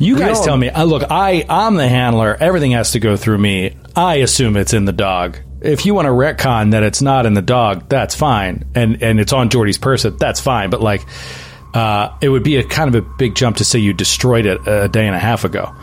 [0.03, 0.71] You guys tell me.
[0.71, 2.35] Uh, look, I I'm the handler.
[2.41, 3.77] Everything has to go through me.
[3.95, 5.37] I assume it's in the dog.
[5.61, 9.21] If you want to retcon that it's not in the dog, that's fine, and and
[9.21, 10.71] it's on Jordy's person, that's fine.
[10.71, 11.05] But like,
[11.75, 14.61] uh, it would be a kind of a big jump to say you destroyed it
[14.67, 15.75] a day and a half ago.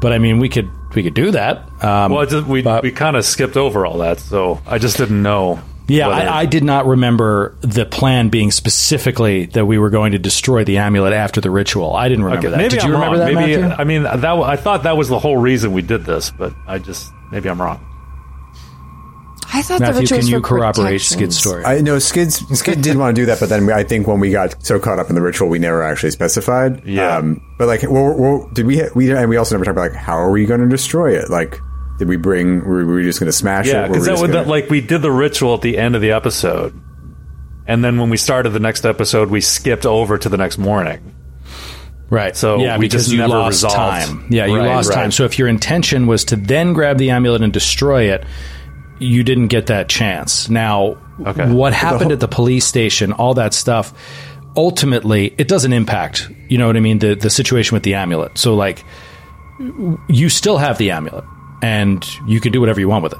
[0.00, 1.58] But I mean, we could we could do that.
[1.84, 4.96] Um, Well, just, we but- we kind of skipped over all that, so I just
[4.96, 5.60] didn't know.
[5.88, 10.18] Yeah, I, I did not remember the plan being specifically that we were going to
[10.18, 11.94] destroy the amulet after the ritual.
[11.94, 12.56] I didn't remember that.
[12.56, 13.26] maybe did I'm you remember wrong.
[13.28, 13.76] that, Maybe Matthew?
[13.78, 14.24] I mean that.
[14.24, 17.60] I thought that was the whole reason we did this, but I just maybe I'm
[17.62, 17.78] wrong.
[19.58, 21.00] I thought the Matthew, ritual can you for corroborate.
[21.00, 21.64] Skid's story?
[21.64, 24.20] I know Skid's, Skid did want to do that, but then we, I think when
[24.20, 26.84] we got so caught up in the ritual, we never actually specified.
[26.84, 27.16] Yeah.
[27.16, 28.82] Um, but like, well, well, did we?
[28.94, 31.30] We and we also never talked about like how are we going to destroy it?
[31.30, 31.58] Like,
[31.98, 32.64] did we bring?
[32.64, 33.88] Were we just going to smash Yeah, it?
[33.88, 36.02] Were because that would gonna- that, like we did the ritual at the end of
[36.02, 36.78] the episode,
[37.66, 41.14] and then when we started the next episode, we skipped over to the next morning.
[42.08, 42.36] Right.
[42.36, 43.76] So yeah, we because just you never lost resolved.
[43.76, 44.26] time.
[44.30, 44.94] Yeah, you Right, lost right.
[44.94, 45.10] time.
[45.10, 48.24] So if your intention was to then grab the amulet and destroy it,
[48.98, 50.48] you didn't get that chance.
[50.48, 51.50] Now, Okay.
[51.50, 53.92] what happened at the police station, all that stuff,
[54.56, 56.28] ultimately, it doesn't impact.
[56.48, 56.98] You know what I mean?
[56.98, 58.36] The the situation with the amulet.
[58.38, 58.84] So like,
[60.08, 61.24] you still have the amulet,
[61.62, 63.18] and you can do whatever you want with it.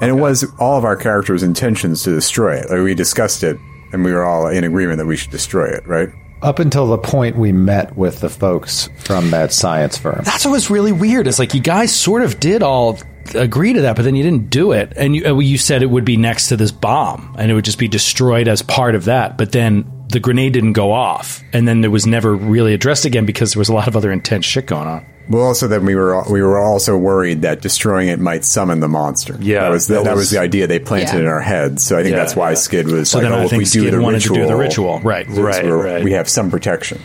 [0.00, 2.68] and it was all of our characters' intentions to destroy it.
[2.70, 3.58] Like we discussed it,
[3.92, 5.86] and we were all in agreement that we should destroy it.
[5.86, 6.08] Right?
[6.42, 10.22] Up until the point we met with the folks from that science firm.
[10.24, 11.26] That's what was really weird.
[11.28, 12.98] Is like you guys sort of did all
[13.34, 15.90] agree to that, but then you didn't do it, and you, uh, you said it
[15.90, 19.04] would be next to this bomb, and it would just be destroyed as part of
[19.06, 19.38] that.
[19.38, 23.24] But then the grenade didn't go off, and then it was never really addressed again
[23.26, 25.06] because there was a lot of other intense shit going on.
[25.28, 28.88] Well, also that we were we were also worried that destroying it might summon the
[28.88, 29.36] monster.
[29.40, 31.20] Yeah, that was the, that that, was, was- the idea they planted Yeah.
[31.20, 31.84] in our heads.
[31.84, 32.54] So I think Yeah, that's why yeah.
[32.56, 34.30] Skid was So like, then oh, I if think we do Skid the wanted to
[34.30, 35.26] ritual, do the ritual, right?
[35.32, 36.04] so Right, right.
[36.04, 37.00] we have some protection.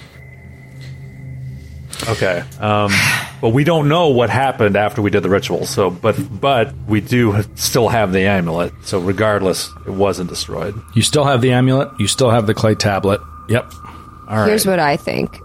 [2.07, 2.91] Okay, um,
[3.41, 5.65] but we don't know what happened after we did the ritual.
[5.65, 8.71] So, but but we do still have the amulet.
[8.83, 10.75] So regardless, it wasn't destroyed.
[10.93, 11.89] You still have the amulet.
[11.99, 13.19] You still have the clay tablet.
[13.49, 13.73] Yep.
[14.29, 14.47] All right.
[14.47, 15.37] Here's what I think.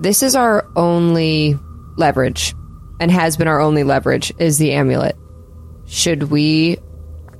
[0.00, 1.58] this is our only
[1.96, 2.54] leverage
[3.00, 5.16] and has been our only leverage is the amulet.
[5.86, 6.78] Should we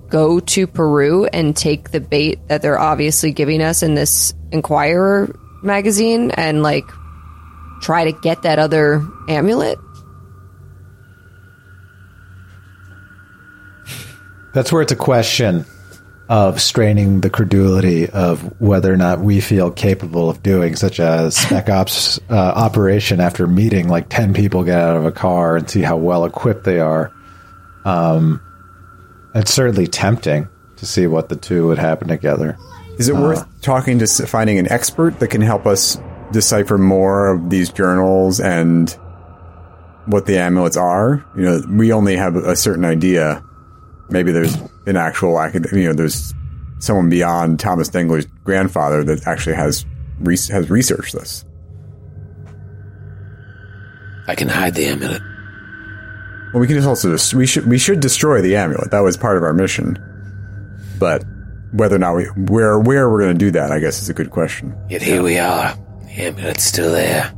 [0.08, 5.34] go to Peru and take the bait that they're obviously giving us in this Enquirer
[5.62, 6.84] magazine and like
[7.84, 9.78] try to get that other amulet?
[14.54, 15.66] That's where it's a question
[16.28, 21.30] of straining the credulity of whether or not we feel capable of doing such a
[21.30, 25.68] spec ops uh, operation after meeting like 10 people get out of a car and
[25.68, 27.12] see how well equipped they are.
[27.84, 28.40] Um,
[29.34, 32.56] it's certainly tempting to see what the two would happen together.
[32.98, 35.98] Is it worth talking to finding an expert that can help us
[36.34, 38.90] decipher more of these journals and
[40.06, 41.24] what the amulets are?
[41.34, 43.42] You know, we only have a certain idea.
[44.10, 44.54] Maybe there's
[44.86, 45.40] an actual
[45.72, 46.34] you know, there's
[46.78, 49.86] someone beyond Thomas Dengler's grandfather that actually has
[50.50, 51.44] has researched this.
[54.26, 55.22] I can hide the amulet.
[56.52, 58.90] Well, we can just also just, we should we should destroy the amulet.
[58.90, 59.98] That was part of our mission.
[60.98, 61.24] But
[61.72, 64.14] whether or not we where where we're going to do that, I guess is a
[64.14, 64.76] good question.
[64.88, 65.76] Yet here we are.
[66.14, 67.32] The amulet's still there.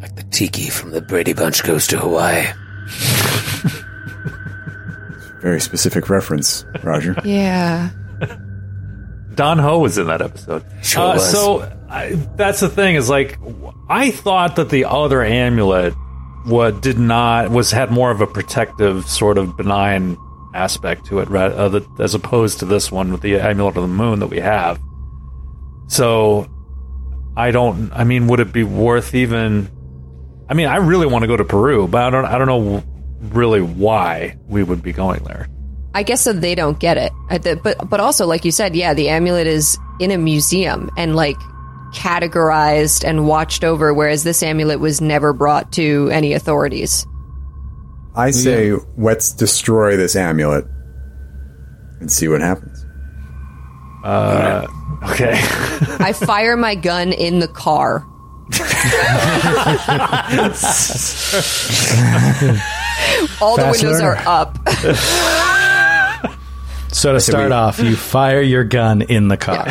[0.00, 2.44] Like the tiki from the Brady Bunch goes to Hawaii.
[5.40, 7.16] Very specific reference, Roger.
[7.24, 7.90] Yeah.
[9.34, 10.64] Don Ho was in that episode.
[10.82, 11.30] Sure Uh, was.
[11.30, 13.38] So I, that's the thing is like
[13.88, 15.92] I thought that the other amulet
[16.44, 20.16] what did not was had more of a protective sort of benign
[20.54, 23.82] aspect to it, right, uh, that- as opposed to this one with the amulet of
[23.82, 24.78] the moon that we have.
[25.88, 26.46] So
[27.36, 27.92] I don't.
[27.92, 29.68] I mean, would it be worth even?
[30.48, 32.24] I mean, I really want to go to Peru, but I don't.
[32.24, 32.82] I don't know
[33.32, 35.48] really why we would be going there.
[35.94, 37.12] I guess so they don't get it.
[37.62, 41.38] But but also like you said, yeah, the amulet is in a museum and like
[41.94, 47.06] categorized and watched over whereas this amulet was never brought to any authorities.
[48.16, 50.64] I say let's destroy this amulet
[52.00, 52.83] and see what happens.
[54.04, 55.32] Okay.
[56.00, 58.06] I fire my gun in the car.
[63.40, 64.16] All the Fast windows learner.
[64.16, 64.58] are up.
[66.92, 69.66] So to start off, you fire your gun in the car.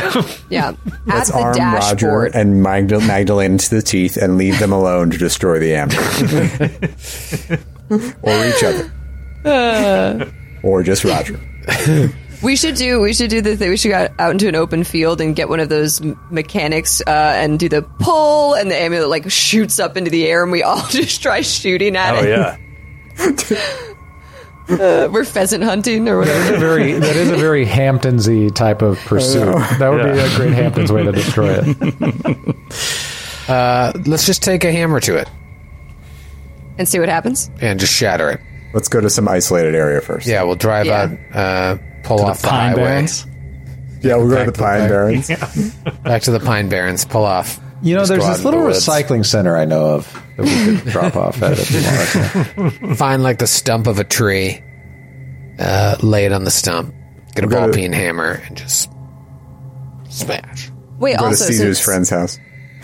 [0.49, 0.69] Yeah.
[0.69, 2.35] At Let's the arm Roger dashboard.
[2.35, 7.61] and Magdal- Magdalene to the teeth and leave them alone to destroy the amulet.
[8.21, 8.63] or each
[9.45, 10.33] other.
[10.63, 11.39] or just Roger.
[12.43, 12.99] We should do.
[12.99, 13.69] We should do the thing.
[13.69, 17.09] We should go out into an open field and get one of those mechanics uh,
[17.37, 20.61] and do the pull, and the amulet like shoots up into the air, and we
[20.67, 22.29] all just try shooting at Oh it.
[22.29, 22.57] yeah.
[24.69, 26.57] Uh, we're pheasant hunting or whatever.
[26.57, 29.53] very that is a very Hamptonsy type of pursuit.
[29.77, 31.67] That would be a great Hamptons way to destroy it.
[34.07, 35.29] Let's just take a hammer to it
[36.77, 37.51] and see what happens.
[37.59, 38.39] and just shatter it.
[38.73, 40.27] Let's go to some isolated area first.
[40.27, 41.13] Yeah, we'll drive Yeah.
[41.33, 43.27] out, uh, pull off the, Pine highway, Barrens.
[44.01, 45.27] Yeah, we'll go to the Pine the- Barrens.
[46.03, 47.59] back to the Pine Barrens, pull off.
[47.81, 50.85] You know, Just there's this little the recycling center I know of that we could
[50.91, 51.71] drop off at if
[52.57, 52.97] you wanted.
[52.97, 54.61] Find like the stump of a tree,
[55.59, 56.93] uh, lay it on the stump,
[57.35, 58.89] get a We'll ball to- peen hammer, and just
[60.09, 60.71] smash.
[60.99, 62.39] Wait, Go to also Caesar's since, friend's house.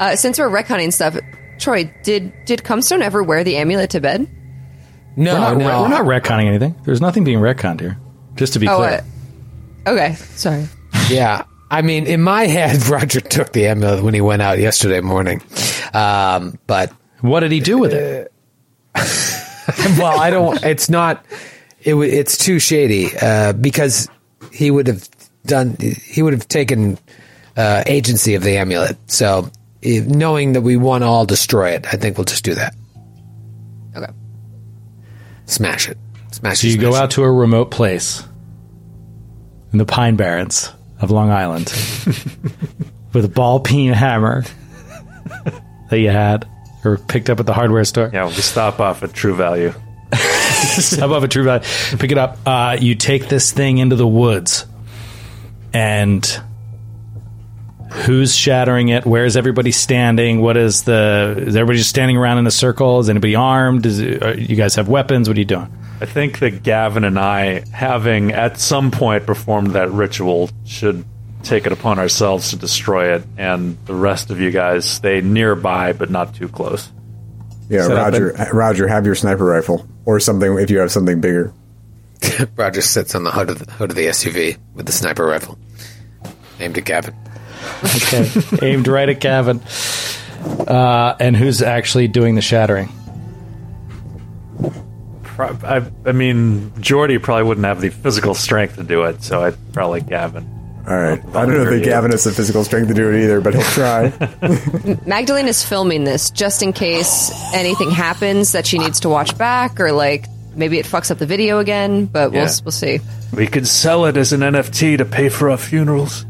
[0.00, 1.16] uh, since we're retconning stuff,
[1.58, 4.28] Troy, did did Cumstone ever wear the amulet to bed?
[5.16, 6.74] No, We're not, no, we're not retconning anything.
[6.84, 7.98] There's nothing being retconned here.
[8.34, 9.04] Just to be Oh, clear.
[9.86, 10.14] uh, okay.
[10.14, 10.66] Sorry.
[11.10, 11.44] Yeah.
[11.70, 15.42] I mean, in my head, Roger took the amulet when he went out yesterday morning.
[15.92, 18.32] Um, but, what did he do with it?
[19.98, 21.24] well, I don't, it's not,
[21.82, 24.08] it, wa- it's too shady, uh, because
[24.52, 25.08] he would have
[25.46, 26.98] done, he would have taken,
[27.56, 28.96] uh, agency of the amulet.
[29.10, 29.50] So,
[29.82, 32.74] if, knowing that we want to all destroy it, I think we'll just do that.
[33.96, 34.12] Okay.
[35.52, 35.98] Smash it.
[36.30, 36.70] Smash So it.
[36.70, 37.04] you go smash it.
[37.04, 38.22] out to a remote place
[39.72, 41.64] in the Pine Barrens of Long Island
[43.12, 44.44] with a ball peen hammer
[45.90, 46.48] that you had
[46.84, 48.10] or picked up at the hardware store.
[48.12, 49.72] Yeah, we stop off at True Value.
[51.00, 51.64] above a true value.
[51.98, 52.38] Pick it up.
[52.46, 54.66] Uh, you take this thing into the woods,
[55.72, 56.40] and
[57.92, 59.04] who's shattering it?
[59.04, 60.40] Where is everybody standing?
[60.40, 61.34] What is the?
[61.38, 63.00] Is everybody just standing around in a circle?
[63.00, 63.86] Is anybody armed?
[63.86, 65.28] Is it, uh, you guys have weapons?
[65.28, 65.72] What are you doing?
[66.00, 71.04] I think that Gavin and I, having at some point performed that ritual, should
[71.44, 75.92] take it upon ourselves to destroy it, and the rest of you guys stay nearby
[75.92, 76.90] but not too close.
[77.68, 78.48] Yeah, Set up Roger.
[78.52, 81.52] Roger, have your sniper rifle or something if you have something bigger.
[82.56, 85.58] Roger sits on the hood of the, hood of the SUV with the sniper rifle
[86.60, 87.14] aimed at Gavin.
[87.84, 88.30] Okay,
[88.62, 89.60] aimed right at Gavin.
[90.66, 92.88] Uh, and who's actually doing the shattering?
[95.22, 99.42] Pro- I, I mean, Jordy probably wouldn't have the physical strength to do it, so
[99.42, 100.48] I'd probably Gavin.
[100.86, 101.20] All right.
[101.28, 103.62] I don't know that Gavin has the physical strength to do it either, but he'll
[103.62, 104.12] try.
[105.06, 109.78] Magdalene is filming this just in case anything happens that she needs to watch back,
[109.80, 112.06] or like maybe it fucks up the video again.
[112.06, 112.50] But we'll Yeah.
[112.64, 112.98] we'll see.
[113.32, 116.26] We could sell it as an NFT to pay for our funerals.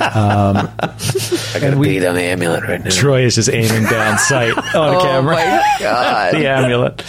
[0.00, 2.90] Um, I gotta beat on the amulet right now.
[2.90, 5.36] Troy is just aiming down sight on Oh camera.
[5.36, 6.34] my god!
[6.34, 7.04] The amulet.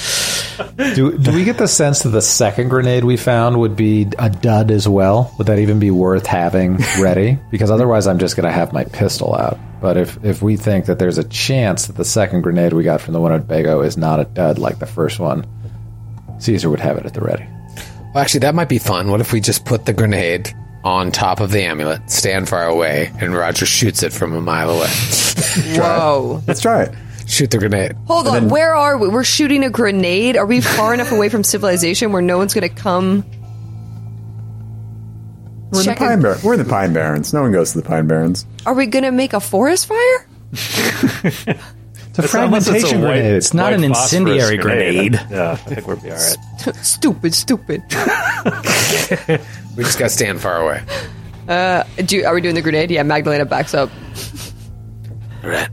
[0.95, 4.29] Do, do we get the sense that the second grenade we found would be a
[4.29, 5.33] dud as well?
[5.37, 7.39] Would that even be worth having ready?
[7.51, 9.57] Because otherwise, I'm just going to have my pistol out.
[9.81, 13.01] But if, if we think that there's a chance that the second grenade we got
[13.01, 15.45] from the one at Bago is not a dud like the first one,
[16.39, 17.45] Caesar would have it at the ready.
[18.13, 19.09] Well, actually, that might be fun.
[19.09, 20.53] What if we just put the grenade
[20.83, 24.69] on top of the amulet, stand far away, and Roger shoots it from a mile
[24.69, 24.87] away?
[25.77, 26.41] Whoa!
[26.47, 26.93] Let's try it.
[27.27, 27.93] Shoot the grenade.
[28.07, 28.49] Hold on.
[28.49, 29.07] Where are we?
[29.07, 30.35] We're shooting a grenade.
[30.37, 33.23] Are we far enough away from civilization where no one's going to come?
[35.71, 36.21] We're in, the Check Pine it.
[36.23, 37.33] Bar- We're in the Pine Barrens.
[37.33, 38.45] No one goes to the Pine Barrens.
[38.65, 40.27] Are we going to make a forest fire?
[42.15, 43.33] It's a Unless it's a fragmentation white- grenade.
[43.33, 45.13] It's not an incendiary grenade.
[45.31, 46.75] Yeah, I think we'll be all right.
[46.83, 47.81] stupid, stupid.
[49.75, 50.83] We just gotta stand far away.
[51.47, 52.91] Uh, do are we doing the grenade?
[52.91, 53.89] Yeah, Magdalena backs up.
[55.43, 55.67] Right.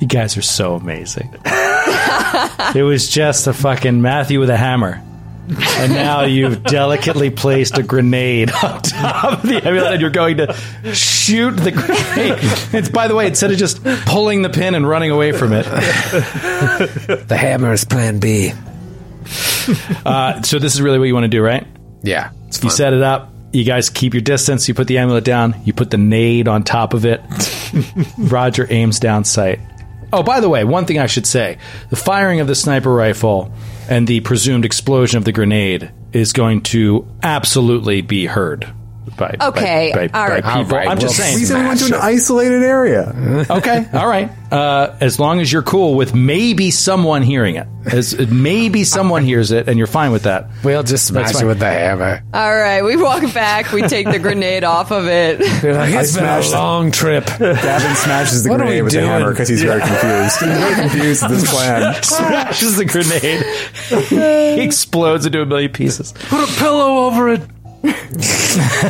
[0.00, 1.34] You guys are so amazing.
[1.46, 5.02] it was just a fucking Matthew with a hammer.
[5.50, 10.36] And now you've delicately placed a grenade on top of the amulet and you're going
[10.38, 10.54] to
[10.94, 12.38] shoot the grenade.
[12.72, 15.64] It's by the way, instead of just pulling the pin and running away from it.
[15.64, 18.52] The hammer is Plan B.
[20.04, 21.66] Uh, so this is really what you want to do, right?
[22.02, 22.30] Yeah,
[22.62, 23.30] You set it up.
[23.52, 24.68] You guys keep your distance.
[24.68, 25.54] You put the amulet down.
[25.64, 27.20] You put the nade on top of it.
[28.18, 29.60] Roger aims down sight.
[30.12, 31.58] Oh, by the way, one thing I should say:
[31.90, 33.52] the firing of the sniper rifle
[33.90, 38.72] and the presumed explosion of the grenade is going to absolutely be heard
[39.16, 40.44] by Okay, by, by, all by right.
[40.44, 40.60] people.
[40.60, 41.38] All right, I'm just we'll saying.
[41.38, 43.46] We said we went to an isolated area.
[43.50, 44.30] Okay, all right.
[44.50, 49.50] Uh, as long as you're cool with maybe someone hearing it, as maybe someone hears
[49.52, 50.48] it, and you're fine with that.
[50.64, 51.44] We'll just smash fine.
[51.44, 52.22] it with the hammer.
[52.34, 53.72] All right, we walk back.
[53.72, 55.40] We take the grenade off of it.
[55.62, 56.56] You're like, it's been a smashed it.
[56.56, 57.26] long trip.
[57.26, 60.40] Gavin smashes the What grenade with the hammer because he's very confused.
[60.40, 62.02] He's very confused with this plan.
[62.02, 64.56] Smashes the grenade.
[64.56, 66.12] he explodes into a million pieces.
[66.12, 67.40] Put a pillow over it.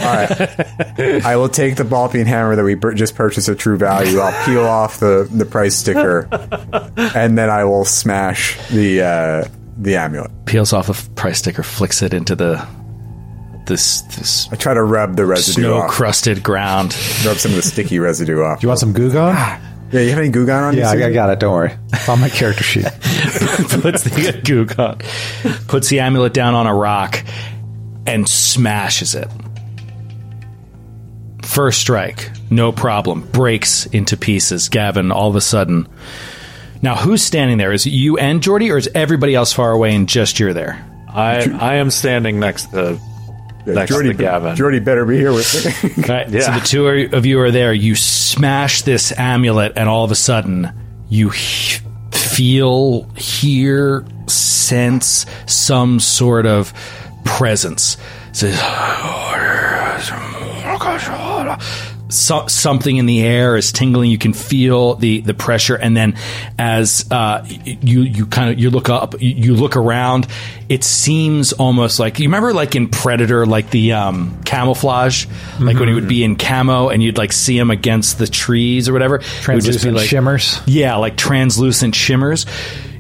[0.03, 4.19] I will take the ball peen hammer that we pur- just purchased at True Value.
[4.19, 6.29] I'll peel off the, the price sticker,
[6.97, 10.31] and then I will smash the uh, the amulet.
[10.47, 12.67] Peels off a f- price sticker, flicks it into the
[13.67, 15.91] this this I try to rub the residue snow off.
[15.91, 16.97] crusted ground.
[17.25, 18.61] Rub some of the sticky residue off.
[18.61, 19.35] Do you want some Goo Gone?
[19.93, 20.75] Yeah, you have any Goo Gone on?
[20.75, 21.41] you, Yeah, I, I got it.
[21.41, 21.73] Don't worry.
[21.93, 22.85] It's on my character sheet.
[23.01, 24.99] puts the gook on,
[25.67, 27.25] puts the amulet down on a rock,
[28.11, 29.29] and smashes it.
[31.43, 33.23] First strike, no problem.
[33.33, 34.69] Breaks into pieces.
[34.69, 35.89] Gavin, all of a sudden.
[36.83, 37.73] Now, who's standing there?
[37.73, 40.85] Is it you and Jordy, or is everybody else far away and just you're there?
[41.09, 42.99] I I am standing next to
[43.67, 44.55] Yeah, next Jordy, to Gavin.
[44.55, 45.53] Jordy better be here with
[45.83, 45.91] me.
[46.05, 47.73] Okay, so the two are- of you are there.
[47.73, 50.71] You smash this amulet, and all of a sudden,
[51.09, 51.81] you he-
[52.13, 56.73] feel, hear, sense some sort of
[57.25, 57.97] presence.
[58.33, 58.59] Says,
[62.09, 64.11] so, something in the air is tingling.
[64.11, 66.17] You can feel the the pressure, and then
[66.59, 70.27] as uh, you you kind of you look up, you, you look around.
[70.69, 75.27] It seems almost like you remember, like in Predator, like the um, camouflage,
[75.61, 78.89] like when he would be in camo, and you'd like see him against the trees
[78.89, 79.17] or whatever.
[79.17, 80.61] It just be Translucent like- shimmers.
[80.67, 82.45] yeah, like translucent shimmers.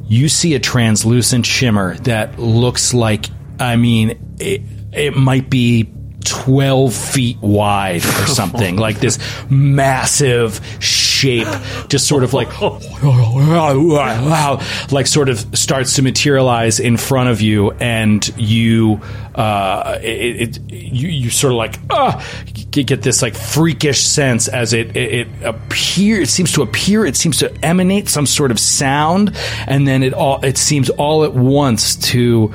[0.06, 3.26] You see a translucent shimmer that looks like,
[3.60, 5.90] I mean, it, it might be
[6.24, 8.76] 12 feet wide or something.
[8.76, 9.18] like this
[9.50, 11.48] massive shape,
[11.88, 12.48] just sort of like,
[14.92, 19.00] like sort of starts to materialize in front of you, and you,
[19.34, 22.24] uh, it, it you, you sort of like, ah,
[22.70, 26.28] get this like freakish sense as it it, it appears.
[26.28, 27.04] It seems to appear.
[27.04, 29.36] It seems to emanate some sort of sound,
[29.66, 32.52] and then it all it seems all at once to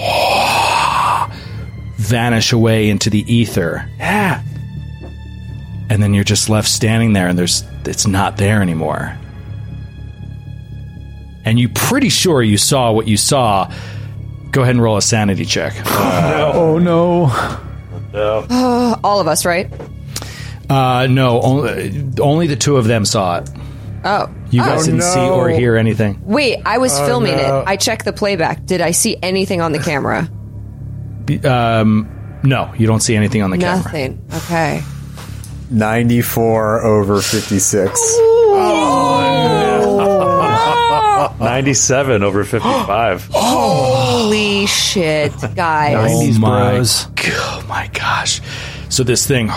[1.96, 3.88] vanish away into the ether.
[3.98, 4.42] Yeah.
[5.88, 9.16] And then you're just left standing there, and there's it's not there anymore.
[11.44, 13.72] And you pretty sure you saw what you saw.
[14.50, 15.74] Go ahead and roll a sanity check.
[15.86, 17.26] oh no!
[19.04, 19.70] All of us, right?
[20.68, 23.50] Uh, no, only, only the two of them saw it.
[24.04, 24.32] Oh.
[24.50, 24.86] You guys Oh.
[24.86, 26.20] didn't see or hear anything.
[26.24, 27.60] Wait, I was filming no.
[27.60, 27.64] it.
[27.68, 28.64] I checked the playback.
[28.66, 30.28] Did I see anything on the camera?
[31.44, 32.08] Um,
[32.42, 33.82] no, you don't see anything on the camera.
[33.84, 34.22] Nothing.
[34.34, 34.82] Okay.
[35.70, 38.18] 94 over 56.
[41.40, 43.28] 97 over 55.
[43.32, 45.94] Holy shit, guys.
[45.96, 47.06] Oh 90s my, bros.
[47.26, 48.40] oh my gosh.
[48.88, 49.48] So this thing,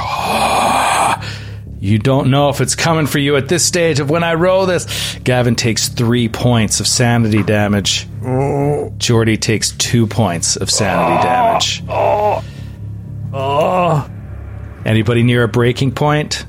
[1.83, 4.65] you don't know if it's coming for you at this stage of when I roll
[4.65, 5.19] this.
[5.21, 8.07] Gavin takes three points of sanity damage.
[8.97, 11.83] Jordy takes two points of sanity damage.
[13.33, 14.09] Oh,
[14.85, 16.45] Anybody near a breaking point?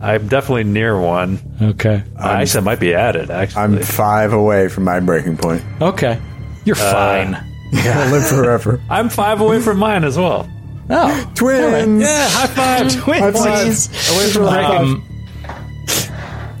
[0.00, 1.38] I'm definitely near one.
[1.62, 2.02] Okay.
[2.16, 3.62] I actually might be at it, actually.
[3.62, 5.62] I'm five away from my breaking point.
[5.80, 6.20] Okay.
[6.64, 7.34] You're uh, fine.
[7.72, 8.82] I'll live forever.
[8.90, 10.50] I'm five away from mine as well.
[10.90, 11.32] Oh.
[11.34, 12.02] Twins!
[12.02, 12.94] Yeah, high five.
[13.04, 14.14] High five.
[14.16, 15.06] Away from Um,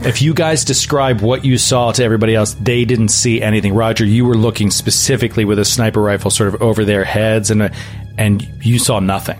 [0.02, 3.74] if you guys describe what you saw to everybody else, they didn't see anything.
[3.74, 7.70] Roger, you were looking specifically with a sniper rifle sort of over their heads, and
[8.16, 9.38] and you saw nothing.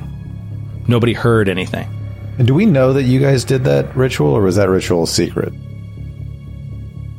[0.87, 1.89] Nobody heard anything.
[2.39, 5.53] And do we know that you guys did that ritual, or was that ritual secret?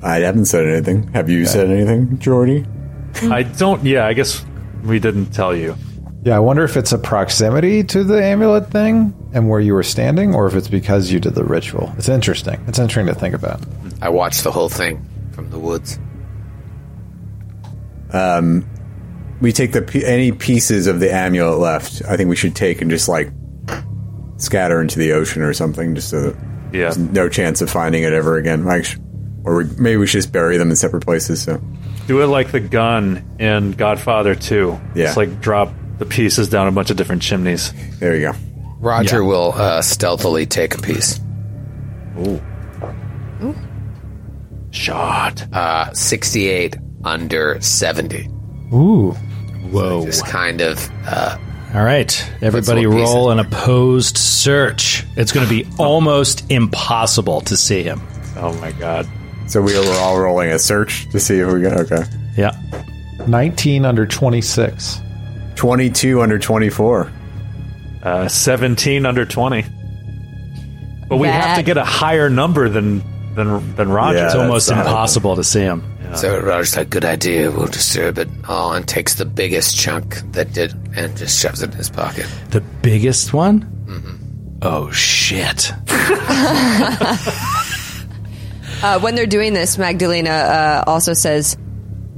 [0.04, 1.08] I haven't said anything.
[1.14, 2.66] Have you said anything, Jordy?
[3.24, 4.44] I don't, yeah, I guess
[4.84, 5.76] we didn't tell you.
[6.24, 9.82] Yeah, I wonder if it's a proximity to the amulet thing and where you were
[9.84, 11.92] standing, or if it's because you did the ritual.
[11.98, 12.64] It's interesting.
[12.68, 13.60] It's interesting to think about.
[14.04, 15.98] I watched the whole thing from the woods.
[18.14, 18.66] Um,
[19.40, 22.04] We take the any pieces of the amulet left.
[22.08, 23.32] I think we should take and just like
[24.38, 26.36] scatter into the ocean or something, just so
[26.72, 26.82] Yeah.
[26.92, 28.66] there's no chance of finding it ever again.
[28.66, 28.86] Like,
[29.44, 31.42] or we, maybe we should just bury them in separate places.
[31.42, 31.60] So
[32.06, 34.80] Do it like the gun in Godfather 2.
[34.94, 35.08] Yeah.
[35.08, 37.72] It's like drop the pieces down a bunch of different chimneys.
[38.00, 38.38] there you go.
[38.80, 41.20] Roger will uh, stealthily take a piece.
[42.18, 42.42] Ooh.
[44.72, 45.46] Shot.
[45.54, 48.28] Uh, 68 under 70.
[48.74, 49.12] Ooh.
[49.70, 50.04] Whoa.
[50.06, 50.90] Just kind of.
[51.06, 51.38] Uh,
[51.76, 52.32] All right.
[52.42, 55.06] Everybody Let's look roll an opposed search.
[55.16, 58.02] It's going to be almost impossible to see him.
[58.38, 59.08] Oh my god.
[59.46, 62.04] So we were all rolling a search to see if we got okay.
[62.36, 62.60] Yeah.
[63.28, 65.00] 19 under 26.
[65.62, 67.12] Twenty-two under twenty-four.
[68.02, 69.64] Uh, 17 under 20.
[71.08, 73.04] But we have to get a higher number than
[73.36, 74.18] than than Roger.
[74.18, 74.26] Yeah.
[74.26, 75.84] It's almost impossible to see him.
[76.16, 77.52] so Roger's like, good idea.
[77.52, 81.70] We'll disturb it all and takes the biggest chunk that did and just shoves it
[81.70, 82.26] in his pocket.
[82.50, 84.58] The biggest one?
[84.64, 85.72] Oh, shit.
[88.84, 91.56] Uh, when they're doing this, Magdalena uh, also says,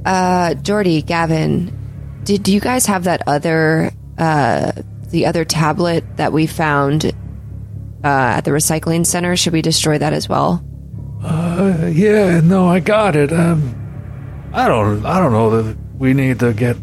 [0.06, 1.83] uh, Jordy, Gavin,
[2.24, 4.72] did you guys have that other, uh,
[5.10, 7.10] the other tablet that we found uh,
[8.02, 9.36] at the recycling center?
[9.36, 10.64] Should we destroy that as well?
[11.22, 13.32] Uh, yeah, no, I got it.
[13.32, 16.76] Um, I don't, I don't know that we need to get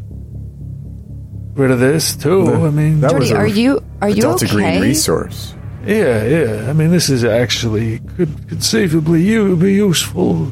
[1.54, 2.54] rid of this too.
[2.66, 4.54] I mean, That was a- are you are a you Delta okay?
[4.56, 5.54] Green resource.
[5.86, 6.70] yeah, yeah.
[6.70, 10.52] I mean, this is actually could conceivably you be useful.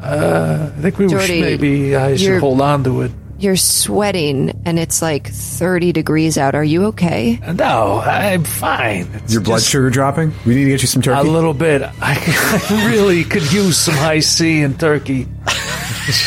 [0.00, 3.12] Uh, I think we Jordy, should maybe I should hold on to it.
[3.38, 6.54] You're sweating and it's like 30 degrees out.
[6.54, 7.38] Are you okay?
[7.54, 9.08] No, I'm fine.
[9.14, 10.32] It's Your blood just sugar dropping?
[10.46, 11.28] We need to get you some turkey.
[11.28, 11.82] A little bit.
[11.82, 15.28] I, I really could use some Hi-C and turkey.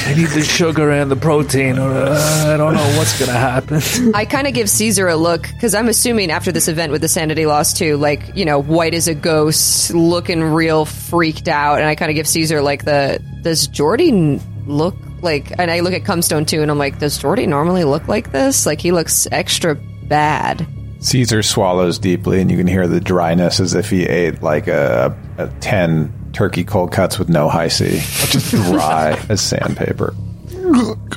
[0.05, 3.37] I need the sugar and the protein, or uh, I don't know what's going to
[3.37, 3.81] happen.
[4.13, 7.07] I kind of give Caesar a look because I'm assuming after this event with the
[7.07, 11.85] sanity loss too, like you know, white as a ghost, looking real freaked out, and
[11.87, 15.51] I kind of give Caesar like the does Jordy n- look like?
[15.59, 18.65] And I look at Cumstone too, and I'm like, does Jordy normally look like this?
[18.65, 20.65] Like he looks extra bad.
[21.01, 25.17] Caesar swallows deeply, and you can hear the dryness as if he ate like a,
[25.37, 27.89] a 10 turkey cold cuts with no Hi-C.
[27.89, 30.13] Just dry as sandpaper.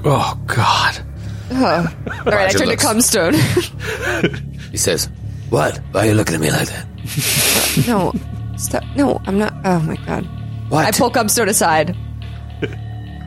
[0.04, 1.04] Oh, God.
[1.50, 1.94] Oh.
[2.06, 4.48] All right, I Roger turn to Cumstone.
[4.72, 5.10] He says,
[5.50, 5.76] What?
[5.90, 6.86] Why are you looking at me like that?
[7.86, 8.12] no,
[8.56, 8.82] stop.
[8.96, 9.52] No, I'm not.
[9.66, 10.24] Oh my god.
[10.70, 10.86] What?
[10.86, 11.94] I pull Cumstone aside.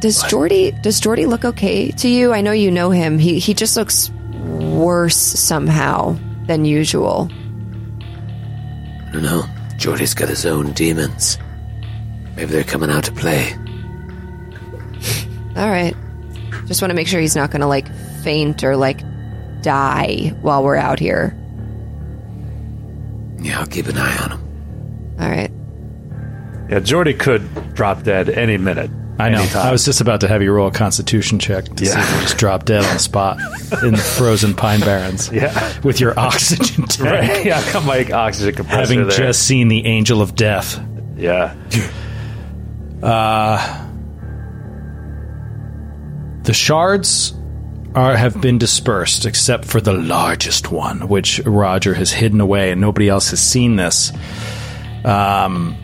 [0.06, 2.32] Does Jordy does Jordy look okay to you?
[2.32, 3.18] I know you know him.
[3.18, 7.28] He he just looks worse somehow than usual.
[7.32, 9.45] I don't know.
[9.78, 11.39] Jordy's got his own demons.
[12.36, 13.51] Maybe they're coming out to play.
[15.58, 15.95] All right.
[16.68, 17.91] Just want to make sure he's not going to like
[18.22, 19.01] faint or like
[19.64, 21.36] die while we're out here.
[23.39, 25.16] Yeah, I'll keep an eye on him.
[25.20, 25.49] All right.
[26.70, 28.91] Yeah, Jordy could drop dead any minute.
[29.18, 29.39] I know.
[29.41, 29.68] Anytime.
[29.68, 32.22] I was just about to have you roll a Constitution check to see if you
[32.22, 33.38] just drop dead on the spot
[33.84, 35.32] in the frozen pine barrens.
[35.34, 35.74] Yeah.
[35.84, 37.45] with your oxygen tank, Right.
[37.45, 39.18] Yeah, I've got my oxygen compressor having there.
[39.18, 40.80] just seen the Angel of Death.
[41.16, 41.55] yeah.
[46.43, 47.34] The shards
[47.95, 52.82] are have been dispersed except for the largest one, which Roger has hidden away, and
[52.82, 54.11] nobody else has seen this.
[55.03, 55.76] Um,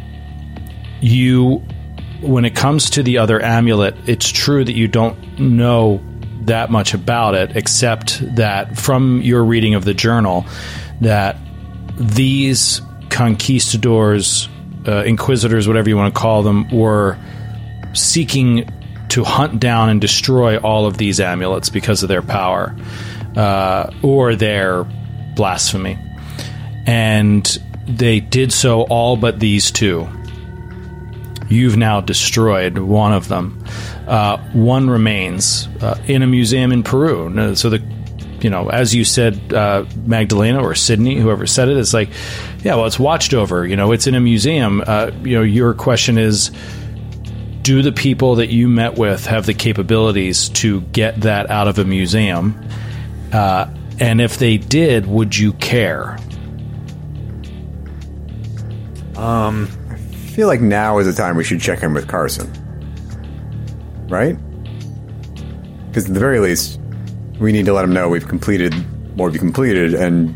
[1.01, 1.63] you,
[2.21, 6.01] when it comes to the other amulet, it's true that you don't know
[6.45, 10.45] that much about it, except that from your reading of the journal,
[11.01, 11.37] that
[11.97, 14.49] these conquistadors,
[14.87, 17.17] uh, inquisitors, whatever you want to call them, were
[17.93, 18.69] seeking
[19.09, 22.75] to hunt down and destroy all of these amulets because of their power
[23.35, 24.85] uh, or their
[25.35, 25.97] blasphemy.
[26.85, 27.45] And
[27.87, 30.07] they did so all but these two.
[31.51, 33.63] You've now destroyed one of them.
[34.07, 37.55] Uh, one remains uh, in a museum in Peru.
[37.55, 37.83] So the
[38.43, 42.09] you know, as you said, uh, Magdalena or Sydney, whoever said it, it, is like,
[42.63, 43.65] yeah, well, it's watched over.
[43.65, 44.83] You know, it's in a museum.
[44.85, 46.51] Uh, you know, your question is,
[47.61, 51.77] do the people that you met with have the capabilities to get that out of
[51.77, 52.59] a museum?
[53.31, 53.67] Uh,
[53.99, 56.17] and if they did, would you care?
[59.15, 59.80] I
[60.31, 62.49] feel like now is the time we should check in with Carson.
[64.09, 64.37] Right?
[65.87, 66.79] Because at the very least,
[67.39, 68.73] we need to let him know we've completed
[69.17, 70.35] what we've completed, and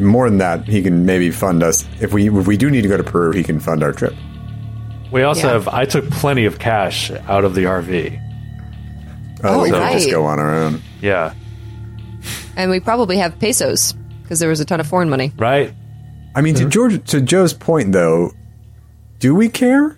[0.00, 1.84] more than that, he can maybe fund us.
[2.00, 4.14] If we if we do need to go to Peru, he can fund our trip.
[5.12, 5.52] We also Yeah.
[5.54, 5.68] have.
[5.68, 8.18] I took plenty of cash out of the RV.
[9.44, 10.80] Oh, we Oh, can just go on our own.
[11.02, 11.34] Yeah.
[12.56, 13.92] And we probably have pesos
[14.22, 15.32] because there was a ton of foreign money.
[15.38, 15.72] Right.
[16.34, 18.32] I mean, to George, to Joe's point, though,
[19.24, 19.96] do we care?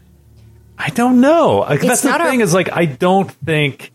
[0.78, 1.64] I don't know.
[1.68, 2.40] Like, that's the not our- thing.
[2.42, 3.90] Is like I don't think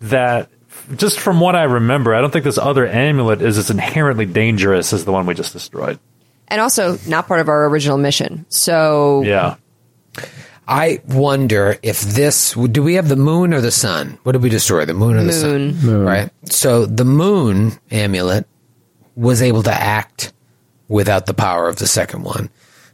[0.00, 0.48] that.
[0.96, 4.92] Just from what I remember, I don't think this other amulet is as inherently dangerous
[4.92, 5.98] as the one we just destroyed.
[6.48, 8.44] And also not part of our original mission.
[8.48, 9.54] So Yeah.
[10.66, 14.18] I wonder if this do we have the moon or the sun?
[14.24, 14.84] What did we destroy?
[14.84, 16.04] The moon or the sun?
[16.04, 16.30] Right.
[16.44, 18.46] So the moon amulet
[19.16, 20.32] was able to act
[20.88, 22.50] without the power of the second one.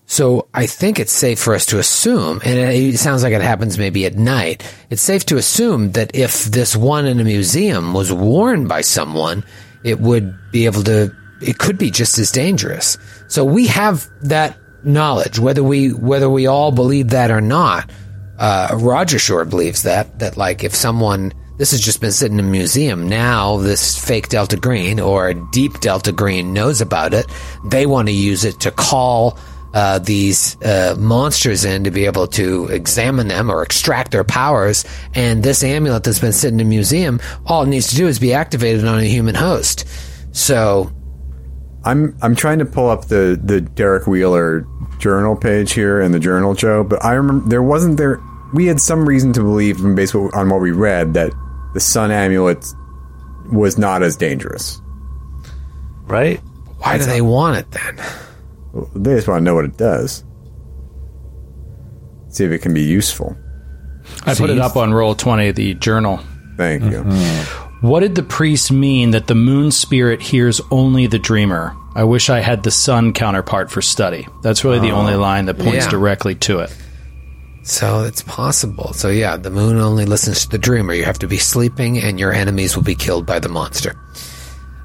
[0.06, 3.76] So I think it's safe for us to assume, and it sounds like it happens
[3.76, 4.62] maybe at night.
[4.88, 9.44] It's safe to assume that if this one in a museum was worn by someone,
[9.84, 11.14] it would be able to.
[11.42, 12.96] It could be just as dangerous.
[13.26, 17.90] So we have that knowledge, whether we whether we all believe that or not.
[18.38, 22.44] Uh, Roger Shore believes that that like if someone this has just been sitting in
[22.44, 27.26] a museum now this fake Delta Green or deep Delta Green knows about it.
[27.64, 29.38] They want to use it to call
[29.76, 34.86] uh, these uh, monsters in to be able to examine them or extract their powers.
[35.14, 38.18] And this amulet that's been sitting in a museum, all it needs to do is
[38.18, 39.84] be activated on a human host.
[40.32, 40.90] So
[41.84, 44.66] I'm I'm trying to pull up the the Derek Wheeler
[44.96, 46.82] journal page here in the journal, Joe.
[46.82, 48.18] But I remember there wasn't there.
[48.54, 51.34] We had some reason to believe, based on what we read, that
[51.74, 52.66] the sun amulet
[53.52, 54.80] was not as dangerous.
[56.06, 56.40] Right.
[56.78, 58.25] why do they want it then?
[58.94, 60.24] They just want to know what it does.
[62.28, 63.36] See if it can be useful.
[64.24, 66.20] I put it up on Roll20, the journal.
[66.56, 67.02] Thank you.
[67.82, 71.76] What did the priest mean that the moon spirit hears only the dreamer?
[71.94, 74.26] I wish I had the sun counterpart for study.
[74.42, 75.90] That's really the only line that points Yeah.
[75.90, 76.74] directly to it.
[77.62, 78.92] So it's possible.
[78.92, 80.94] So yeah, the moon only listens to the dreamer.
[80.94, 83.94] You have to be sleeping, and your enemies will be killed by the monster.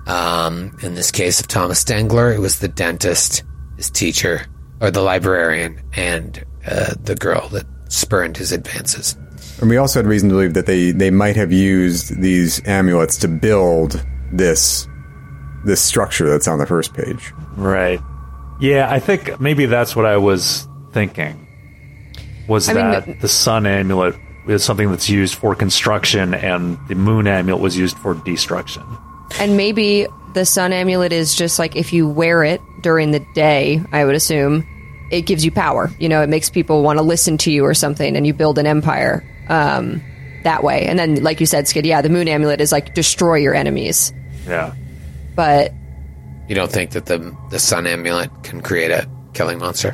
[0.08, 3.44] Um, in this case of Thomas Dengler, it was the dentist,
[3.82, 4.46] his teacher,
[4.80, 9.16] or the librarian, and uh, the girl that spurned his advances.
[9.60, 13.18] And we also had reason to believe that they, they might have used these amulets
[13.18, 14.88] to build this
[15.66, 17.34] this structure that's on the first page.
[17.56, 18.00] Right.
[18.60, 21.48] Yeah, I think maybe that's what I was thinking.
[22.48, 24.16] Was I that the- the sun amulet
[24.48, 28.84] is something that's used for construction and the moon amulet was used for destruction.
[29.40, 33.82] And maybe the sun amulet is just like if you wear it during the day,
[33.92, 34.68] I would assume,
[35.12, 35.92] it gives you power.
[36.00, 38.58] You know, it makes people want to listen to you or something, and you build
[38.58, 40.02] an empire um,
[40.44, 40.86] that way.
[40.88, 44.14] And then, like you said, Skid, yeah, the moon amulet is like destroy your enemies.
[44.48, 44.74] Yeah.
[45.36, 45.74] But
[46.48, 49.94] You don't think that the the sun amulet can create a killing monster?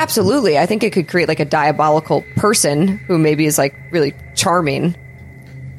[0.00, 4.14] absolutely, I think it could create like a diabolical person who maybe is like really
[4.36, 4.94] charming.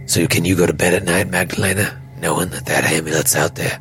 [0.07, 3.79] So can you go to bed at night, Magdalena, knowing that that amulet's out there?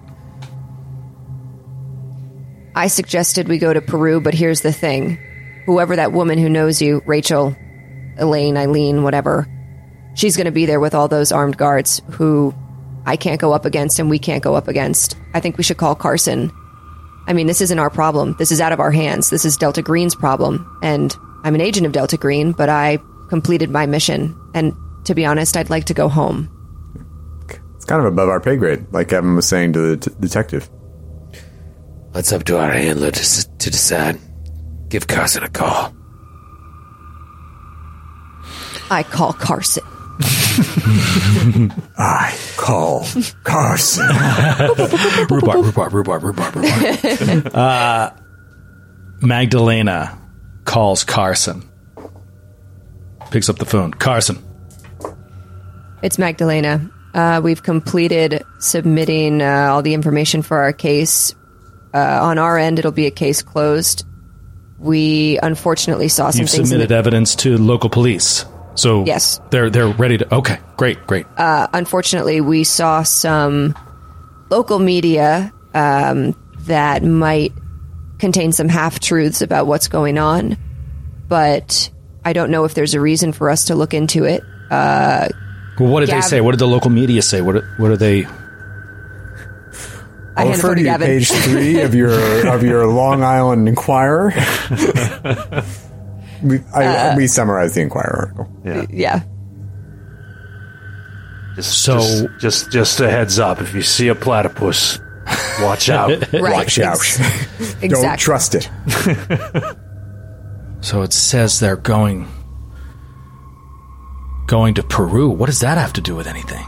[2.78, 5.18] I suggested we go to Peru, but here's the thing.
[5.66, 7.56] Whoever that woman who knows you, Rachel,
[8.16, 9.48] Elaine, Eileen, whatever.
[10.14, 12.54] She's going to be there with all those armed guards who
[13.04, 15.16] I can't go up against and we can't go up against.
[15.34, 16.52] I think we should call Carson.
[17.26, 18.36] I mean, this isn't our problem.
[18.38, 19.28] This is out of our hands.
[19.28, 20.78] This is Delta Green's problem.
[20.80, 21.12] And
[21.42, 22.98] I'm an agent of Delta Green, but I
[23.28, 24.40] completed my mission.
[24.54, 24.72] And
[25.06, 26.48] to be honest, I'd like to go home.
[27.74, 30.70] It's kind of above our pay grade, like Evan was saying to the t- detective.
[32.14, 34.18] It's up to our handler to, to decide.
[34.88, 35.94] Give Carson a call.
[38.90, 39.84] I call Carson.
[41.98, 43.06] I call
[43.44, 44.06] Carson.
[45.30, 47.46] Rhubarb, rhubarb, rhubarb, rhubarb, rhubarb.
[47.54, 48.10] uh,
[49.20, 50.18] Magdalena
[50.64, 51.68] calls Carson.
[53.30, 53.92] Picks up the phone.
[53.92, 54.42] Carson.
[56.02, 56.90] It's Magdalena.
[57.12, 61.34] Uh, we've completed submitting uh, all the information for our case.
[61.94, 64.04] Uh, on our end, it'll be a case closed.
[64.78, 66.68] We unfortunately saw some You've things.
[66.68, 68.44] submitted the- evidence to local police.
[68.74, 69.40] So Yes.
[69.50, 70.34] they're they're ready to.
[70.36, 71.26] Okay, great, great.
[71.36, 73.74] unfortunately, we saw some
[74.50, 76.34] local media um,
[76.66, 77.52] that might
[78.18, 80.56] contain some half truths about what's going on,
[81.28, 81.90] but
[82.24, 84.42] I don't know if there's a reason for us to look into it.
[84.70, 85.28] well,
[85.78, 86.40] what did they say?
[86.40, 87.40] What did the local media say?
[87.40, 88.26] What what are they?
[90.38, 93.68] I I'll refer phone to to you, page three of your of your Long Island
[93.68, 94.26] Enquirer.
[96.42, 98.48] we, I, uh, we summarized the Enquirer article.
[98.90, 99.22] Yeah.
[101.56, 103.60] Just, So- just, just, just a heads up.
[103.60, 105.00] If you see a platypus,
[105.60, 106.10] watch out.
[106.32, 106.52] Right.
[106.52, 106.98] Watch out!
[107.82, 107.88] Exactly.
[107.88, 108.70] Don't trust it.
[110.80, 112.28] So it says they're going
[114.46, 115.28] going to Peru.
[115.28, 116.64] What does that have to do with anything?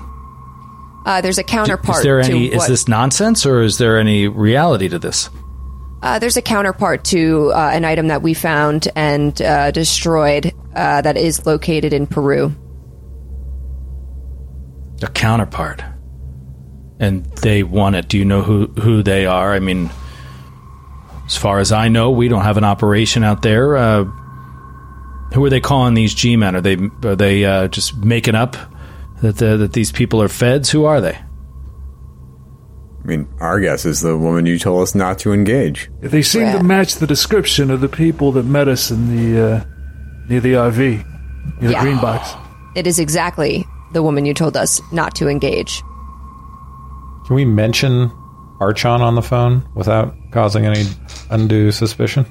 [1.06, 2.48] Uh, there's a counterpart Is there any?
[2.48, 5.30] Is what, this nonsense or is there any reality to this?
[6.02, 11.02] uh, there's a counterpart to uh, an item that we found and uh, destroyed uh,
[11.02, 12.54] that is located in Peru.
[15.02, 15.82] A counterpart,
[16.98, 18.08] and they want it.
[18.08, 19.52] Do you know who who they are?
[19.54, 19.90] I mean,
[21.26, 23.76] as far as I know, we don't have an operation out there.
[23.76, 24.04] Uh,
[25.32, 26.54] who are they calling these G men?
[26.56, 28.56] Are they are they uh, just making up
[29.22, 30.70] that the, that these people are feds?
[30.70, 31.14] Who are they?
[33.02, 35.90] I mean, our guess is the woman you told us not to engage.
[36.00, 36.58] They seem Rat.
[36.58, 39.64] to match the description of the people that met us in the uh,
[40.28, 41.04] near the RV, near
[41.60, 41.80] the Yeah.
[41.82, 42.34] green box.
[42.76, 45.82] It is exactly the woman you told us not to engage.
[47.26, 48.12] Can we mention
[48.60, 50.84] Archon on the phone without causing any
[51.30, 52.26] undue suspicion?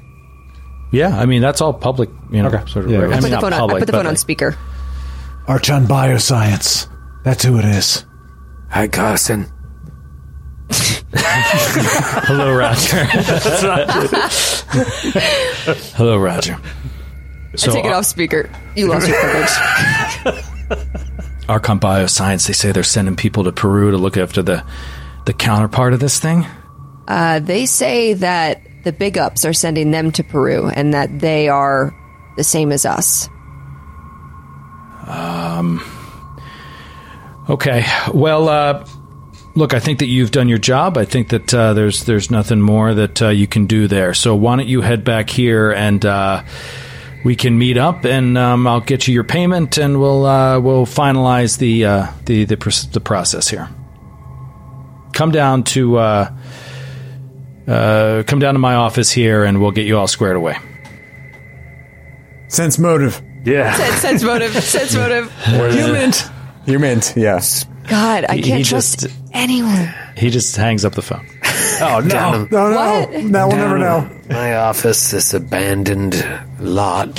[0.91, 2.09] Yeah, I mean that's all public.
[2.31, 2.63] You know, Okay.
[2.71, 2.91] sort of.
[2.91, 4.05] Yeah, I I mean, I put the not phone on, I put the but phone
[4.05, 4.55] on like- speaker.
[5.49, 6.87] Archon Bioscience.
[7.23, 8.05] That's who it is.
[8.69, 9.47] Hi, Carson.
[11.11, 13.03] Hello, Roger.
[15.95, 16.55] Hello, Roger.
[17.55, 18.47] So, I take it off speaker.
[18.75, 19.49] You lost your privilege.
[21.49, 24.63] Archon Bioscience, they say they're sending people to Peru to look after the
[25.25, 26.45] the counterpart of this thing.
[27.07, 31.49] Uh, they say that the big ups are sending them to Peru and that they
[31.49, 31.91] are
[32.37, 33.27] the same as us.
[37.49, 37.85] Okay.
[38.13, 38.85] Well, uh,
[39.55, 40.97] look, I think that you've done your job.
[40.97, 44.13] I think that uh, there's there's nothing more that uh, you can do there.
[44.13, 46.43] So why don't you head back here and uh,
[47.23, 50.85] we can meet up, and um, I'll get you your payment, and we'll uh, we'll
[50.85, 53.67] finalize the uh, the the, pr- the process here.
[55.13, 56.33] Come down to uh,
[57.65, 60.57] come down to my office here, and we'll get you all squared away.
[62.47, 63.21] Sense motive.
[63.49, 63.73] Yeah.
[63.97, 64.53] sense motive.
[64.63, 65.31] Sense motive.
[65.47, 66.29] You meant.
[66.65, 67.65] You meant, yes.
[67.87, 69.93] God, I He- can't he trust just- anyone.
[70.15, 71.25] He just hangs up the phone.
[71.81, 72.45] Oh no.
[72.51, 72.75] No, no.
[73.09, 73.23] What?
[73.23, 74.09] Now we'll never know.
[74.29, 76.13] My office, this abandoned
[76.59, 77.13] lot in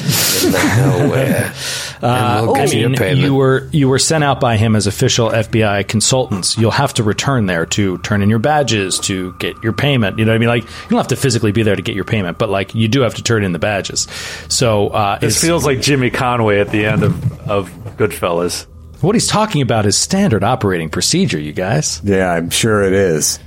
[0.52, 1.52] the nowhere.
[2.02, 3.18] and we'll I get you your mean, payment.
[3.20, 6.58] you were you were sent out by him as official FBI consultants.
[6.58, 10.18] You'll have to return there to turn in your badges to get your payment.
[10.18, 10.48] You know what I mean?
[10.48, 12.86] Like you don't have to physically be there to get your payment, but like you
[12.86, 14.06] do have to turn in the badges.
[14.48, 18.66] So uh, This it's- feels like Jimmy Conway at the end of, of Goodfellas.
[19.00, 21.38] what he's talking about is standard operating procedure.
[21.40, 23.38] You guys, Yeah, I'm sure it is.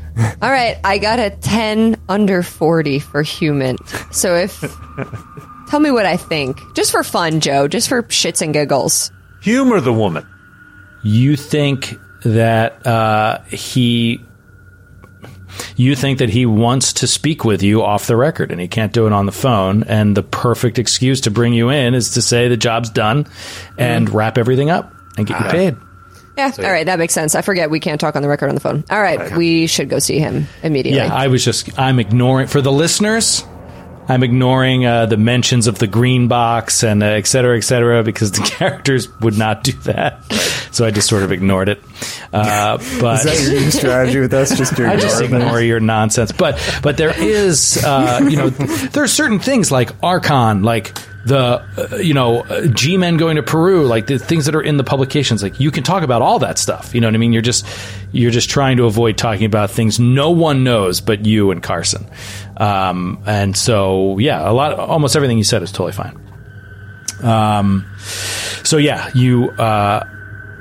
[0.41, 3.79] All right, I got a 10 under 40 for HUMINT.
[4.13, 4.59] So if.
[5.69, 6.59] tell me what I think.
[6.75, 7.67] Just for fun, Joe.
[7.67, 9.11] Just for shits and giggles.
[9.41, 10.27] Humor the woman.
[11.03, 14.23] you think that uh, he.
[15.75, 18.91] You think that he wants to speak with you off the record and he can't
[18.91, 19.83] do it on the phone.
[19.83, 23.27] And the perfect excuse to bring you in is to say the job's done
[23.77, 25.77] and wrap everything up and get you paid.
[26.37, 27.35] Yeah, all right, that makes sense.
[27.35, 28.83] I forget we can't talk on the record on the phone.
[28.89, 30.99] All right, we should go see him immediately.
[30.99, 33.43] Yeah, I was just I'm ignoring for the listeners.
[34.07, 37.61] I'm I'm ignoring uh, the mentions of the green box and uh, et cetera, et
[37.61, 40.23] cetera, because the characters would not do that.
[40.71, 41.81] So I just sort of ignored it.
[42.33, 44.57] Uh, but Is that your new strategy with us?
[44.57, 45.25] Just to I just it?
[45.25, 46.31] ignore your nonsense.
[46.31, 51.63] But but there is uh, you know there are certain things like Archon, like the
[51.77, 54.77] uh, you know uh, G men going to Peru, like the things that are in
[54.77, 55.41] the publications.
[55.41, 56.93] Like you can talk about all that stuff.
[56.93, 57.33] You know what I mean?
[57.33, 57.65] You're just
[58.11, 62.09] you're just trying to avoid talking about things no one knows but you and Carson.
[62.57, 66.19] Um, and so yeah, a lot, almost everything you said is totally fine.
[67.21, 67.89] Um,
[68.63, 70.05] so yeah, you uh,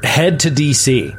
[0.03, 1.19] head to DC.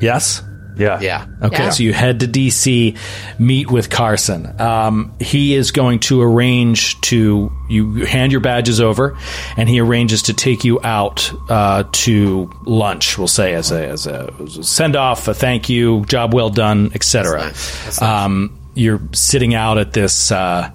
[0.00, 0.42] Yes.
[0.76, 1.00] Yeah.
[1.00, 1.26] Yeah.
[1.42, 1.70] Okay, Yeah.
[1.70, 2.96] so you head to DC,
[3.38, 4.60] meet with Carson.
[4.60, 9.16] Um, he is going to arrange to you hand your badges over,
[9.56, 13.16] and he arranges to take you out uh, to lunch.
[13.18, 14.30] We'll say as a as a,
[14.62, 17.38] send off, a thank you, job well done, etc.
[17.40, 17.84] That's nice.
[17.84, 18.24] That's nice.
[18.24, 20.30] Um, you're sitting out at this.
[20.30, 20.70] Uh,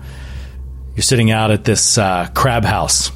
[0.96, 3.12] you're sitting out at this uh, crab house,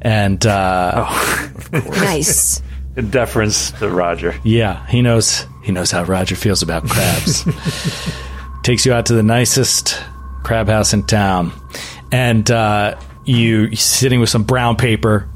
[0.00, 1.04] and uh,
[1.72, 2.62] Nice.
[2.96, 4.34] In deference to Roger.
[4.42, 7.44] Yeah, he knows he knows how Roger feels about crabs.
[8.62, 10.02] Takes you out to the nicest
[10.42, 11.52] crab house in town,
[12.10, 15.28] and uh, you you're sitting with some brown paper,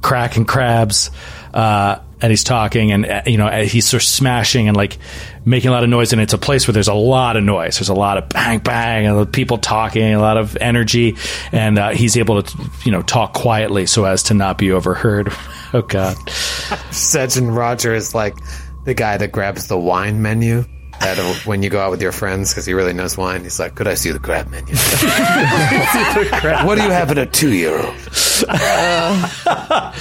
[0.00, 1.10] cracking crabs,
[1.52, 4.96] uh, and he's talking, and uh, you know uh, he's sort of smashing and like
[5.44, 7.76] making a lot of noise, and it's a place where there's a lot of noise.
[7.76, 11.18] There's a lot of bang bang, and people talking, a lot of energy,
[11.52, 15.30] and uh, he's able to you know talk quietly so as to not be overheard.
[15.74, 16.16] Oh God.
[16.92, 18.36] Sedge and Roger is like
[18.84, 20.64] the guy that grabs the wine menu.
[21.00, 23.58] That uh, when you go out with your friends, because he really knows wine, he's
[23.58, 24.74] like, "Could I see the crab menu?
[26.66, 27.94] what do you have in a two-year-old?"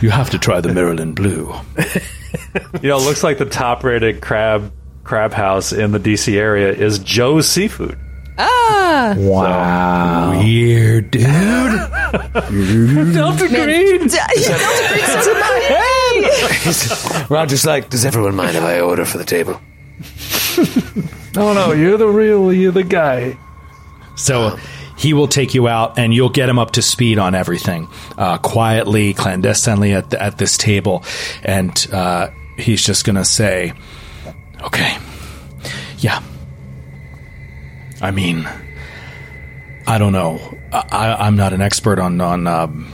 [0.00, 1.52] You have to try the Maryland Blue.
[2.80, 4.72] You know, it looks like the top rated crab
[5.04, 7.98] crab house in the DC area is Joe's Seafood.
[8.38, 10.40] Ah, Wow.
[10.40, 11.24] Weird, dude.
[13.12, 14.08] Delta Green.
[17.30, 19.60] Roger's like, "Does everyone mind if I order for the table?"
[21.34, 23.36] No, no, you're the real, you're the guy.
[24.16, 24.58] So
[24.98, 27.88] he will take you out, and you'll get him up to speed on everything,
[28.18, 31.04] uh, quietly, clandestinely at the, at this table,
[31.44, 33.72] and uh, he's just gonna say,
[34.62, 34.98] "Okay,
[35.98, 36.20] yeah."
[38.02, 38.48] I mean,
[39.86, 40.40] I don't know.
[40.72, 42.46] I, I'm not an expert on on.
[42.46, 42.92] Um,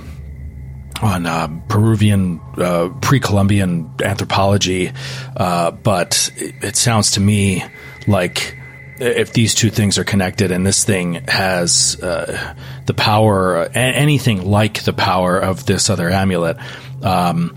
[1.03, 4.93] on uh, Peruvian, uh, pre-Columbian anthropology,
[5.37, 7.65] uh, but it, it sounds to me
[8.07, 8.57] like
[8.99, 12.55] if these two things are connected, and this thing has uh,
[12.87, 16.57] the power, a- anything like the power of this other amulet,
[17.03, 17.55] um,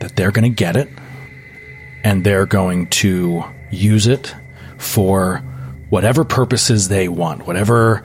[0.00, 0.88] that they're going to get it,
[2.02, 4.34] and they're going to use it
[4.78, 5.38] for
[5.90, 8.02] whatever purposes they want, whatever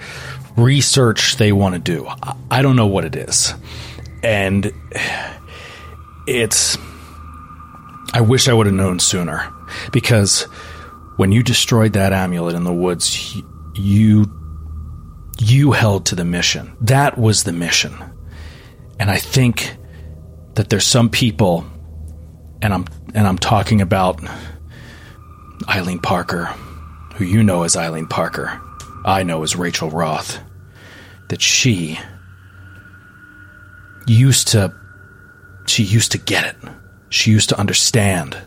[0.58, 2.06] research they want to do.
[2.08, 3.54] I- I don't know what it is
[4.26, 4.74] and
[6.26, 6.78] it's
[8.14, 9.54] I wish I would have known sooner.
[9.92, 10.44] Because
[11.18, 13.42] when you destroyed that amulet in the woods
[13.76, 14.26] you
[15.38, 16.76] you held to the mission.
[16.82, 17.94] That was the mission.
[19.00, 19.78] And I think
[20.56, 21.66] that there's some people
[22.62, 24.20] and I'm and I'm talking about
[25.70, 26.46] Eileen Parker
[27.16, 28.60] who you know as Eileen Parker.
[29.06, 30.40] I know as Rachel Roth
[31.30, 32.00] that she
[34.14, 34.74] used to
[35.68, 36.72] she used to get it.
[37.10, 38.38] She used to understand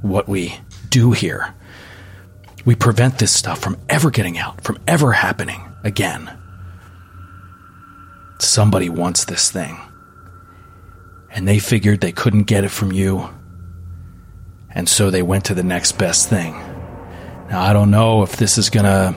[0.00, 0.54] what we
[0.88, 1.54] do here.
[2.64, 6.30] We prevent this stuff from ever getting out, from ever happening again.
[8.38, 9.78] Somebody wants this thing.
[11.30, 13.28] And they figured they couldn't get it from you.
[14.70, 16.52] And so they went to the next best thing.
[17.48, 19.14] Now, I don't know if this is going to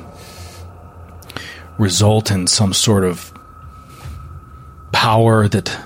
[1.78, 3.35] result in some sort of
[4.96, 5.78] power that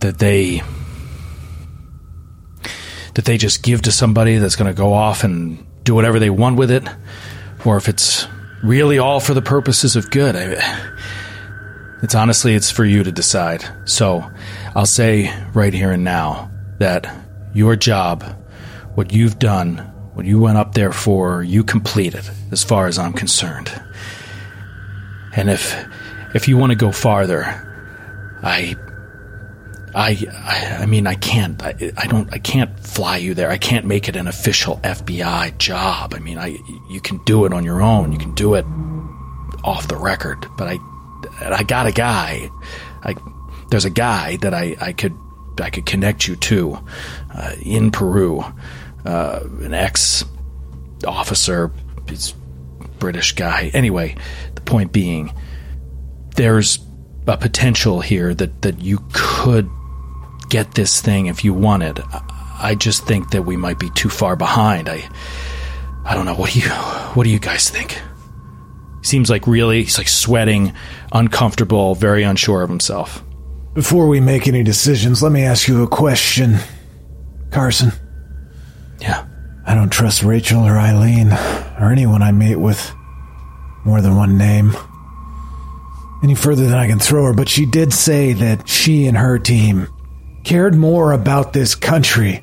[0.00, 0.62] that they
[3.14, 6.30] that they just give to somebody that's going to go off and do whatever they
[6.30, 6.88] want with it
[7.66, 8.26] or if it's
[8.62, 10.56] really all for the purposes of good I,
[12.02, 13.62] it's honestly it's for you to decide.
[13.84, 14.24] So
[14.74, 17.06] i'll say right here and now that
[17.52, 18.24] your job
[18.94, 19.76] what you've done
[20.14, 23.70] what you went up there for you completed as far as i'm concerned.
[25.36, 25.86] And if
[26.34, 27.65] if you want to go farther
[28.42, 28.76] I,
[29.94, 31.62] I, I, mean, I can't.
[31.62, 32.32] I, I don't.
[32.32, 33.50] I can't fly you there.
[33.50, 36.14] I can't make it an official FBI job.
[36.14, 36.58] I mean, I,
[36.88, 38.12] you can do it on your own.
[38.12, 38.66] You can do it
[39.64, 40.46] off the record.
[40.56, 40.78] But I,
[41.40, 42.50] I got a guy.
[43.02, 43.14] I,
[43.70, 45.16] there's a guy that I, I could,
[45.60, 46.78] I could connect you to,
[47.34, 48.44] uh, in Peru,
[49.04, 50.24] uh, an ex
[51.06, 51.72] officer.
[52.08, 52.32] He's
[52.98, 53.70] British guy.
[53.74, 54.16] Anyway,
[54.54, 55.32] the point being,
[56.36, 56.78] there's
[57.26, 59.68] a potential here that, that you could
[60.48, 62.00] get this thing if you wanted.
[62.00, 62.22] I-
[62.58, 64.88] I just think that we might be too far behind.
[64.88, 65.06] I
[66.06, 66.34] I don't know.
[66.34, 68.00] What do you what do you guys think?
[69.02, 70.72] Seems like really he's like sweating,
[71.12, 73.22] uncomfortable, very unsure of himself.
[73.74, 76.56] Before we make any decisions, let me ask you a question.
[77.50, 77.92] Carson,
[79.00, 79.26] Yeah.
[79.66, 81.32] I don't trust Rachel or Eileen
[81.78, 82.90] or anyone I meet with
[83.84, 84.72] more than one name.
[86.22, 89.38] Any further than I can throw her, but she did say that she and her
[89.38, 89.88] team
[90.44, 92.42] cared more about this country,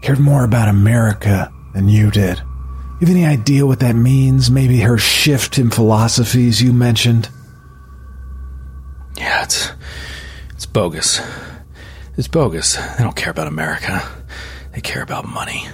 [0.00, 2.38] cared more about America than you did.
[3.00, 4.50] You have any idea what that means?
[4.50, 7.28] Maybe her shift in philosophies you mentioned?
[9.16, 9.70] Yeah, it's
[10.52, 11.20] it's bogus.
[12.16, 12.76] It's bogus.
[12.76, 14.06] They don't care about America.
[14.72, 15.66] They care about money.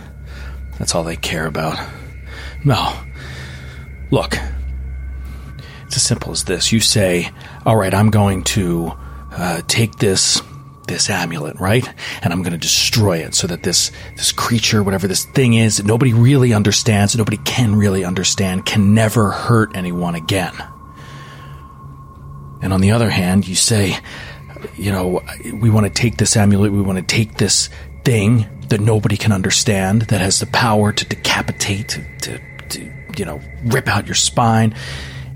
[0.78, 1.78] That's all they care about.
[2.64, 2.94] No.
[4.11, 4.36] Look.
[5.89, 6.70] It's as simple as this.
[6.70, 7.30] You say,
[7.64, 8.93] "All right, I'm going to
[9.32, 10.43] uh, take this
[10.86, 11.86] this amulet, right?
[12.22, 15.78] And I'm going to destroy it so that this this creature, whatever this thing is,
[15.78, 20.53] that nobody really understands, nobody can really understand, can never hurt anyone again."
[22.61, 23.97] And on the other hand, you say,
[24.76, 25.22] you know,
[25.55, 27.70] we want to take this amulet, we want to take this
[28.05, 33.24] thing that nobody can understand, that has the power to decapitate, to, to, to you
[33.24, 34.74] know, rip out your spine.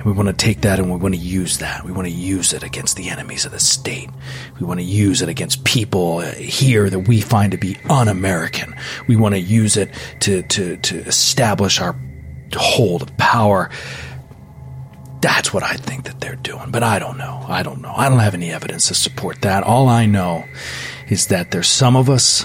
[0.04, 1.84] We want to take that and we want to use that.
[1.84, 4.10] We want to use it against the enemies of the state.
[4.58, 8.08] We want to use it against people uh, here that we find to be un
[8.08, 8.74] American.
[9.06, 9.90] We want to use it
[10.20, 11.96] to, to, to establish our
[12.54, 13.70] hold of power.
[15.20, 17.44] That's what I think that they're doing, but I don't know.
[17.48, 17.94] I don't know.
[17.96, 19.62] I don't have any evidence to support that.
[19.62, 20.44] All I know
[21.08, 22.44] is that there's some of us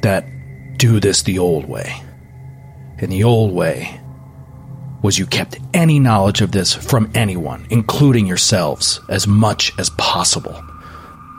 [0.00, 0.26] that
[0.78, 2.02] do this the old way.
[2.98, 4.00] And the old way
[5.06, 10.60] was you kept any knowledge of this from anyone, including yourselves, as much as possible.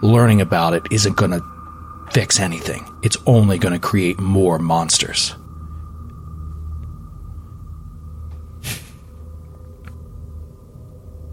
[0.02, 1.44] Learning about it isn't going to
[2.14, 2.90] fix anything.
[3.04, 5.36] It's only going to create more monsters.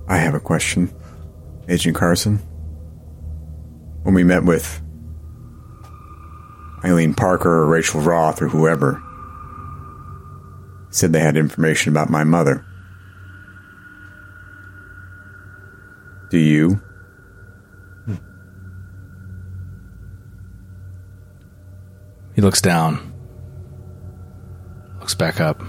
[0.09, 0.93] I have a question,
[1.69, 2.39] Agent Carson.
[4.03, 4.83] When we met with
[6.85, 9.01] Eileen Parker or Rachel Roth or whoever,
[10.95, 12.65] said they had information about my mother.
[16.31, 16.81] Do you?
[22.35, 23.13] He looks down,
[24.99, 25.63] looks back up.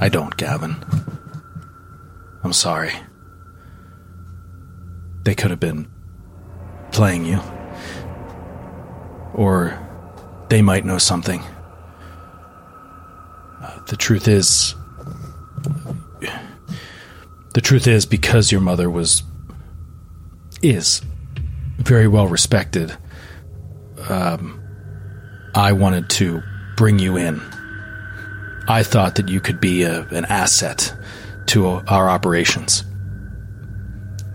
[0.00, 0.76] I don't, Gavin.
[2.42, 2.92] I'm sorry.
[5.22, 5.88] They could have been
[6.92, 7.40] playing you.
[9.34, 9.78] Or
[10.48, 11.42] they might know something.
[13.88, 14.74] The truth is.
[17.54, 19.22] The truth is, because your mother was.
[20.62, 21.02] is
[21.78, 22.96] very well respected,
[24.08, 24.60] um,
[25.54, 26.42] I wanted to
[26.76, 27.40] bring you in.
[28.68, 30.92] I thought that you could be a, an asset
[31.46, 32.84] to our operations.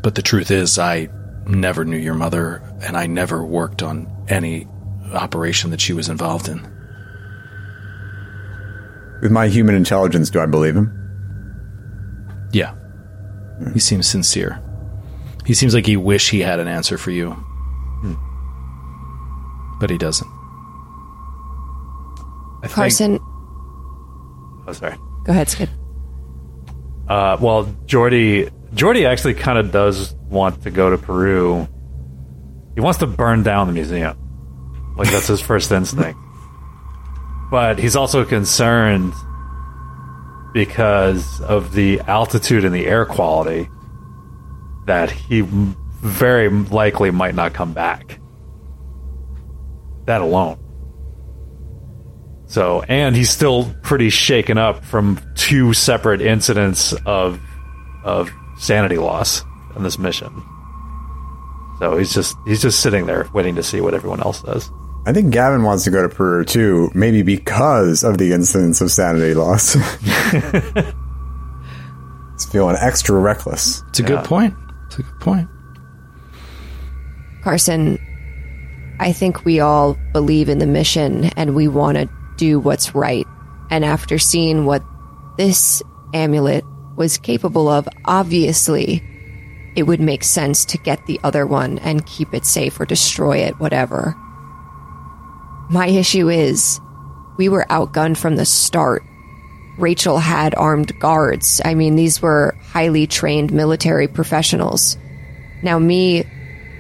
[0.01, 1.09] But the truth is, I
[1.45, 4.67] never knew your mother, and I never worked on any
[5.13, 6.70] operation that she was involved in.
[9.21, 10.91] With my human intelligence, do I believe him?
[12.53, 12.73] Yeah.
[13.73, 14.59] He seems sincere.
[15.45, 17.35] He seems like he wish he had an answer for you.
[19.79, 20.27] But he doesn't.
[22.63, 23.19] I think- Carson,
[24.67, 24.95] oh, sorry.
[25.25, 25.69] go ahead, Skid.
[27.07, 31.67] Uh, well, Jordy, Jordy actually kind of does want to go to Peru.
[32.75, 34.15] He wants to burn down the museum.
[34.97, 36.19] Like that's his first instinct.
[37.51, 39.13] But he's also concerned
[40.53, 43.69] because of the altitude and the air quality
[44.85, 48.19] that he very likely might not come back.
[50.05, 50.57] That alone.
[52.47, 57.39] So, and he's still pretty shaken up from two separate incidents of
[58.03, 59.43] of sanity loss
[59.75, 60.43] on this mission.
[61.79, 64.69] So he's just he's just sitting there waiting to see what everyone else does.
[65.05, 68.91] I think Gavin wants to go to Peru too, maybe because of the incidents of
[68.91, 69.73] sanity loss.
[72.33, 73.83] He's feeling extra reckless.
[73.89, 74.53] It's a good point.
[74.87, 75.49] It's a good point.
[77.43, 77.97] Carson,
[78.99, 83.25] I think we all believe in the mission and we want to do what's right.
[83.71, 84.83] And after seeing what
[85.37, 85.81] this
[86.13, 86.63] amulet
[86.95, 89.01] was capable of, obviously,
[89.75, 93.37] it would make sense to get the other one and keep it safe or destroy
[93.37, 94.15] it, whatever.
[95.71, 96.81] My issue is
[97.37, 99.03] we were outgunned from the start.
[99.77, 101.61] Rachel had armed guards.
[101.63, 104.97] I mean, these were highly trained military professionals.
[105.63, 106.25] Now, me,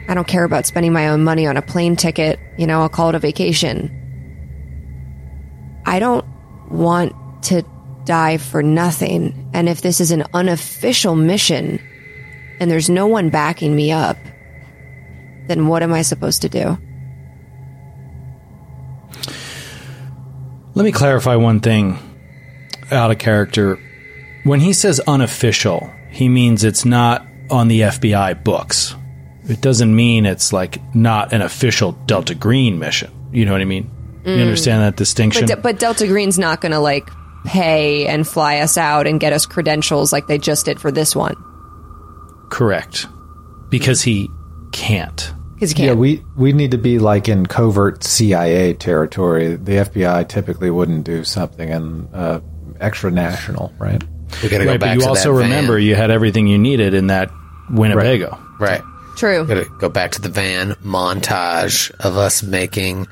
[0.09, 2.37] I don't care about spending my own money on a plane ticket.
[2.57, 3.97] You know, I'll call it a vacation.
[5.85, 6.25] I don't
[6.69, 7.13] want
[7.43, 7.63] to
[8.03, 9.49] die for nothing.
[9.53, 11.79] And if this is an unofficial mission
[12.59, 14.17] and there's no one backing me up,
[15.47, 16.77] then what am I supposed to do?
[20.73, 21.99] Let me clarify one thing
[22.91, 23.79] out of character.
[24.43, 28.95] When he says unofficial, he means it's not on the FBI books.
[29.47, 33.11] It doesn't mean it's like not an official Delta Green mission.
[33.31, 33.89] You know what I mean?
[34.25, 34.41] You mm.
[34.41, 35.47] understand that distinction?
[35.47, 37.09] But, but Delta Green's not going to like
[37.45, 41.15] pay and fly us out and get us credentials like they just did for this
[41.15, 41.35] one
[42.51, 43.07] Correct.
[43.69, 44.29] Because he
[44.73, 45.33] can't.
[45.61, 45.99] Because you Yeah, can't.
[45.99, 49.55] we we need to be like in covert CIA territory.
[49.55, 52.39] The FBI typically wouldn't do something in uh,
[52.79, 54.03] extra national, right?
[54.41, 55.49] We gotta Right, go back but you to also that van.
[55.49, 57.29] remember you had everything you needed in that
[57.69, 58.37] Winnebago.
[58.59, 58.81] right?
[59.17, 59.45] True.
[59.45, 63.07] Gotta go back to the van montage of us making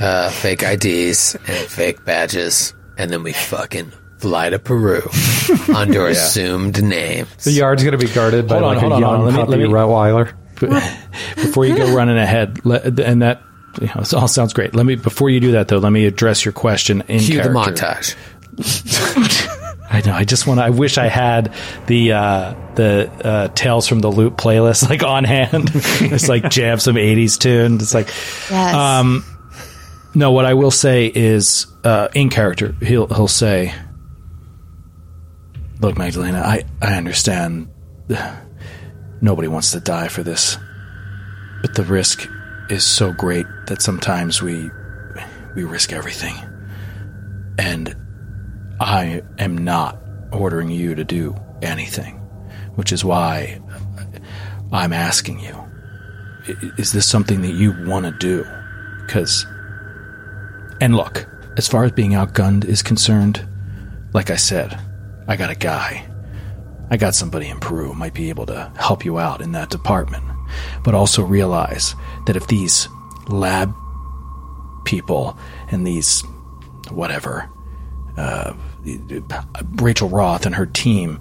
[0.00, 5.02] uh, fake IDs and fake badges, and then we fucking fly to Peru
[5.74, 7.28] under assumed names.
[7.44, 9.28] The yard's going to be guarded by Hold on, like hold a on, young hold
[9.28, 9.34] on.
[9.34, 10.32] Let me- let me- Rottweiler.
[10.56, 13.42] Before you go running ahead, let, and that
[13.80, 14.74] you know, it all sounds great.
[14.74, 17.48] Let me before you do that though, let me address your question in Cue the
[17.48, 18.16] montage.
[19.88, 20.14] I know.
[20.14, 20.58] I just want.
[20.58, 21.54] to I wish I had
[21.86, 25.70] the uh, the uh, Tales from the Loop playlist like on hand.
[25.74, 27.76] it's like jam some '80s tune.
[27.76, 28.08] It's like
[28.50, 28.74] Yes.
[28.74, 29.24] Um,
[30.14, 30.32] no.
[30.32, 32.74] What I will say is uh, in character.
[32.82, 33.74] He'll he'll say,
[35.80, 37.68] "Look, Magdalena, I I understand.
[39.20, 40.58] Nobody wants to die for this,
[41.62, 42.28] but the risk
[42.70, 44.70] is so great that sometimes we
[45.54, 46.34] we risk everything,
[47.58, 47.94] and."
[48.78, 49.98] I am not
[50.32, 52.16] ordering you to do anything,
[52.74, 53.58] which is why
[54.70, 55.64] I'm asking you.
[56.76, 58.44] Is this something that you want to do?
[59.06, 59.46] Because,
[60.80, 63.48] and look, as far as being outgunned is concerned,
[64.12, 64.78] like I said,
[65.26, 66.06] I got a guy.
[66.90, 70.24] I got somebody in Peru might be able to help you out in that department.
[70.84, 71.94] But also realize
[72.26, 72.88] that if these
[73.28, 73.74] lab
[74.84, 75.36] people
[75.70, 76.22] and these
[76.90, 77.50] whatever
[78.16, 78.54] uh,
[79.74, 81.20] Rachel Roth and her team,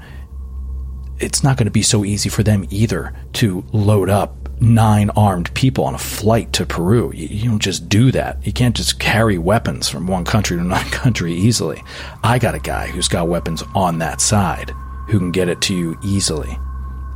[1.20, 5.54] it's not going to be so easy for them either to load up nine armed
[5.54, 7.12] people on a flight to Peru.
[7.14, 8.46] You, you don't just do that.
[8.46, 11.84] You can't just carry weapons from one country to another country easily.
[12.24, 14.72] I got a guy who's got weapons on that side
[15.08, 16.60] who can get it to you easily.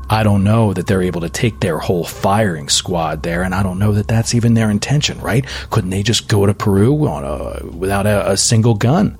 [0.10, 3.62] I don't know that they're able to take their whole firing squad there, and I
[3.62, 5.46] don't know that that's even their intention, right?
[5.70, 9.18] Couldn't they just go to Peru on a, without a, a single gun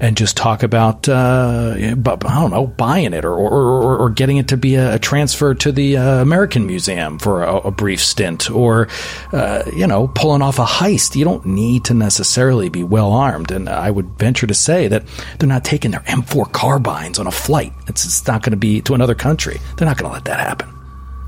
[0.00, 4.36] and just talk about, uh, I don't know, buying it or, or, or, or getting
[4.36, 8.00] it to be a, a transfer to the uh, American Museum for a, a brief
[8.00, 8.88] stint or,
[9.32, 11.16] uh, you know, pulling off a heist?
[11.16, 15.04] You don't need to necessarily be well armed, and I would venture to say that
[15.38, 17.72] they're not taking their M4 carbines on a flight.
[17.88, 19.58] It's, it's not going to be to another country.
[19.76, 20.68] They're not going to let that happen.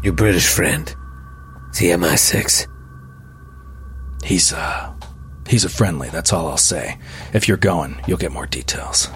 [0.02, 0.94] Your British friend,
[1.72, 2.66] CMI6.
[4.22, 4.92] He's uh
[5.48, 6.98] he's a friendly, that's all I'll say.
[7.32, 9.08] If you're going, you'll get more details.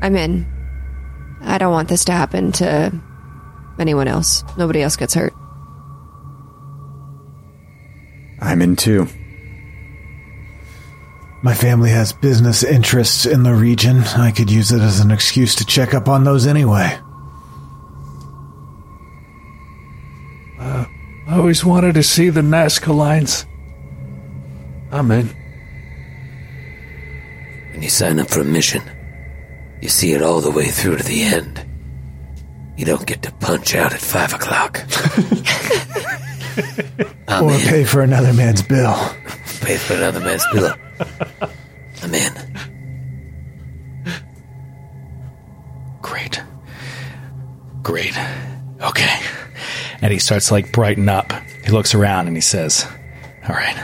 [0.00, 0.46] I'm in.
[1.40, 2.92] I don't want this to happen to
[3.80, 4.44] anyone else.
[4.56, 5.34] Nobody else gets hurt.
[8.40, 9.08] I'm in too.
[11.40, 13.98] My family has business interests in the region.
[13.98, 16.98] I could use it as an excuse to check up on those anyway.
[20.58, 20.84] Uh,
[21.28, 23.46] I always wanted to see the Nazca lines.
[24.90, 25.28] I'm in.
[27.72, 28.82] When you sign up for a mission,
[29.80, 31.64] you see it all the way through to the end.
[32.76, 34.84] You don't get to punch out at five o'clock.
[37.28, 37.60] Or in.
[37.60, 38.96] pay for another man's bill.
[39.60, 40.74] Pay for another man's bill.
[47.88, 48.12] Great.
[48.82, 49.18] Okay.
[50.02, 51.32] And he starts like brighten up.
[51.64, 52.86] He looks around and he says,
[53.48, 53.82] All right,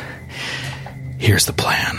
[1.16, 1.98] here's the plan.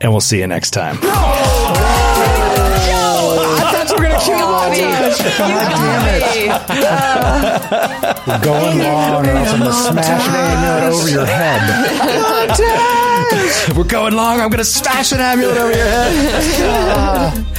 [0.00, 0.96] And we'll see you next time.
[1.02, 1.10] We're
[8.40, 13.03] going long, or else I'm going to smash an amulet over your head.
[13.76, 14.40] We're going long.
[14.40, 17.44] I'm going to smash an amulet over your head.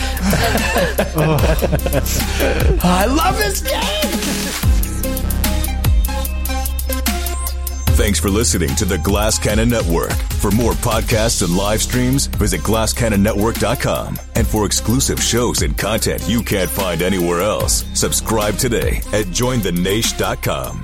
[1.17, 1.37] Oh,
[2.83, 4.35] I love this game.
[7.95, 10.11] Thanks for listening to the Glass Cannon Network.
[10.11, 14.19] For more podcasts and live streams, visit glasscannonnetwork.com.
[14.35, 20.81] And for exclusive shows and content you can't find anywhere else, subscribe today at jointhenaish.com.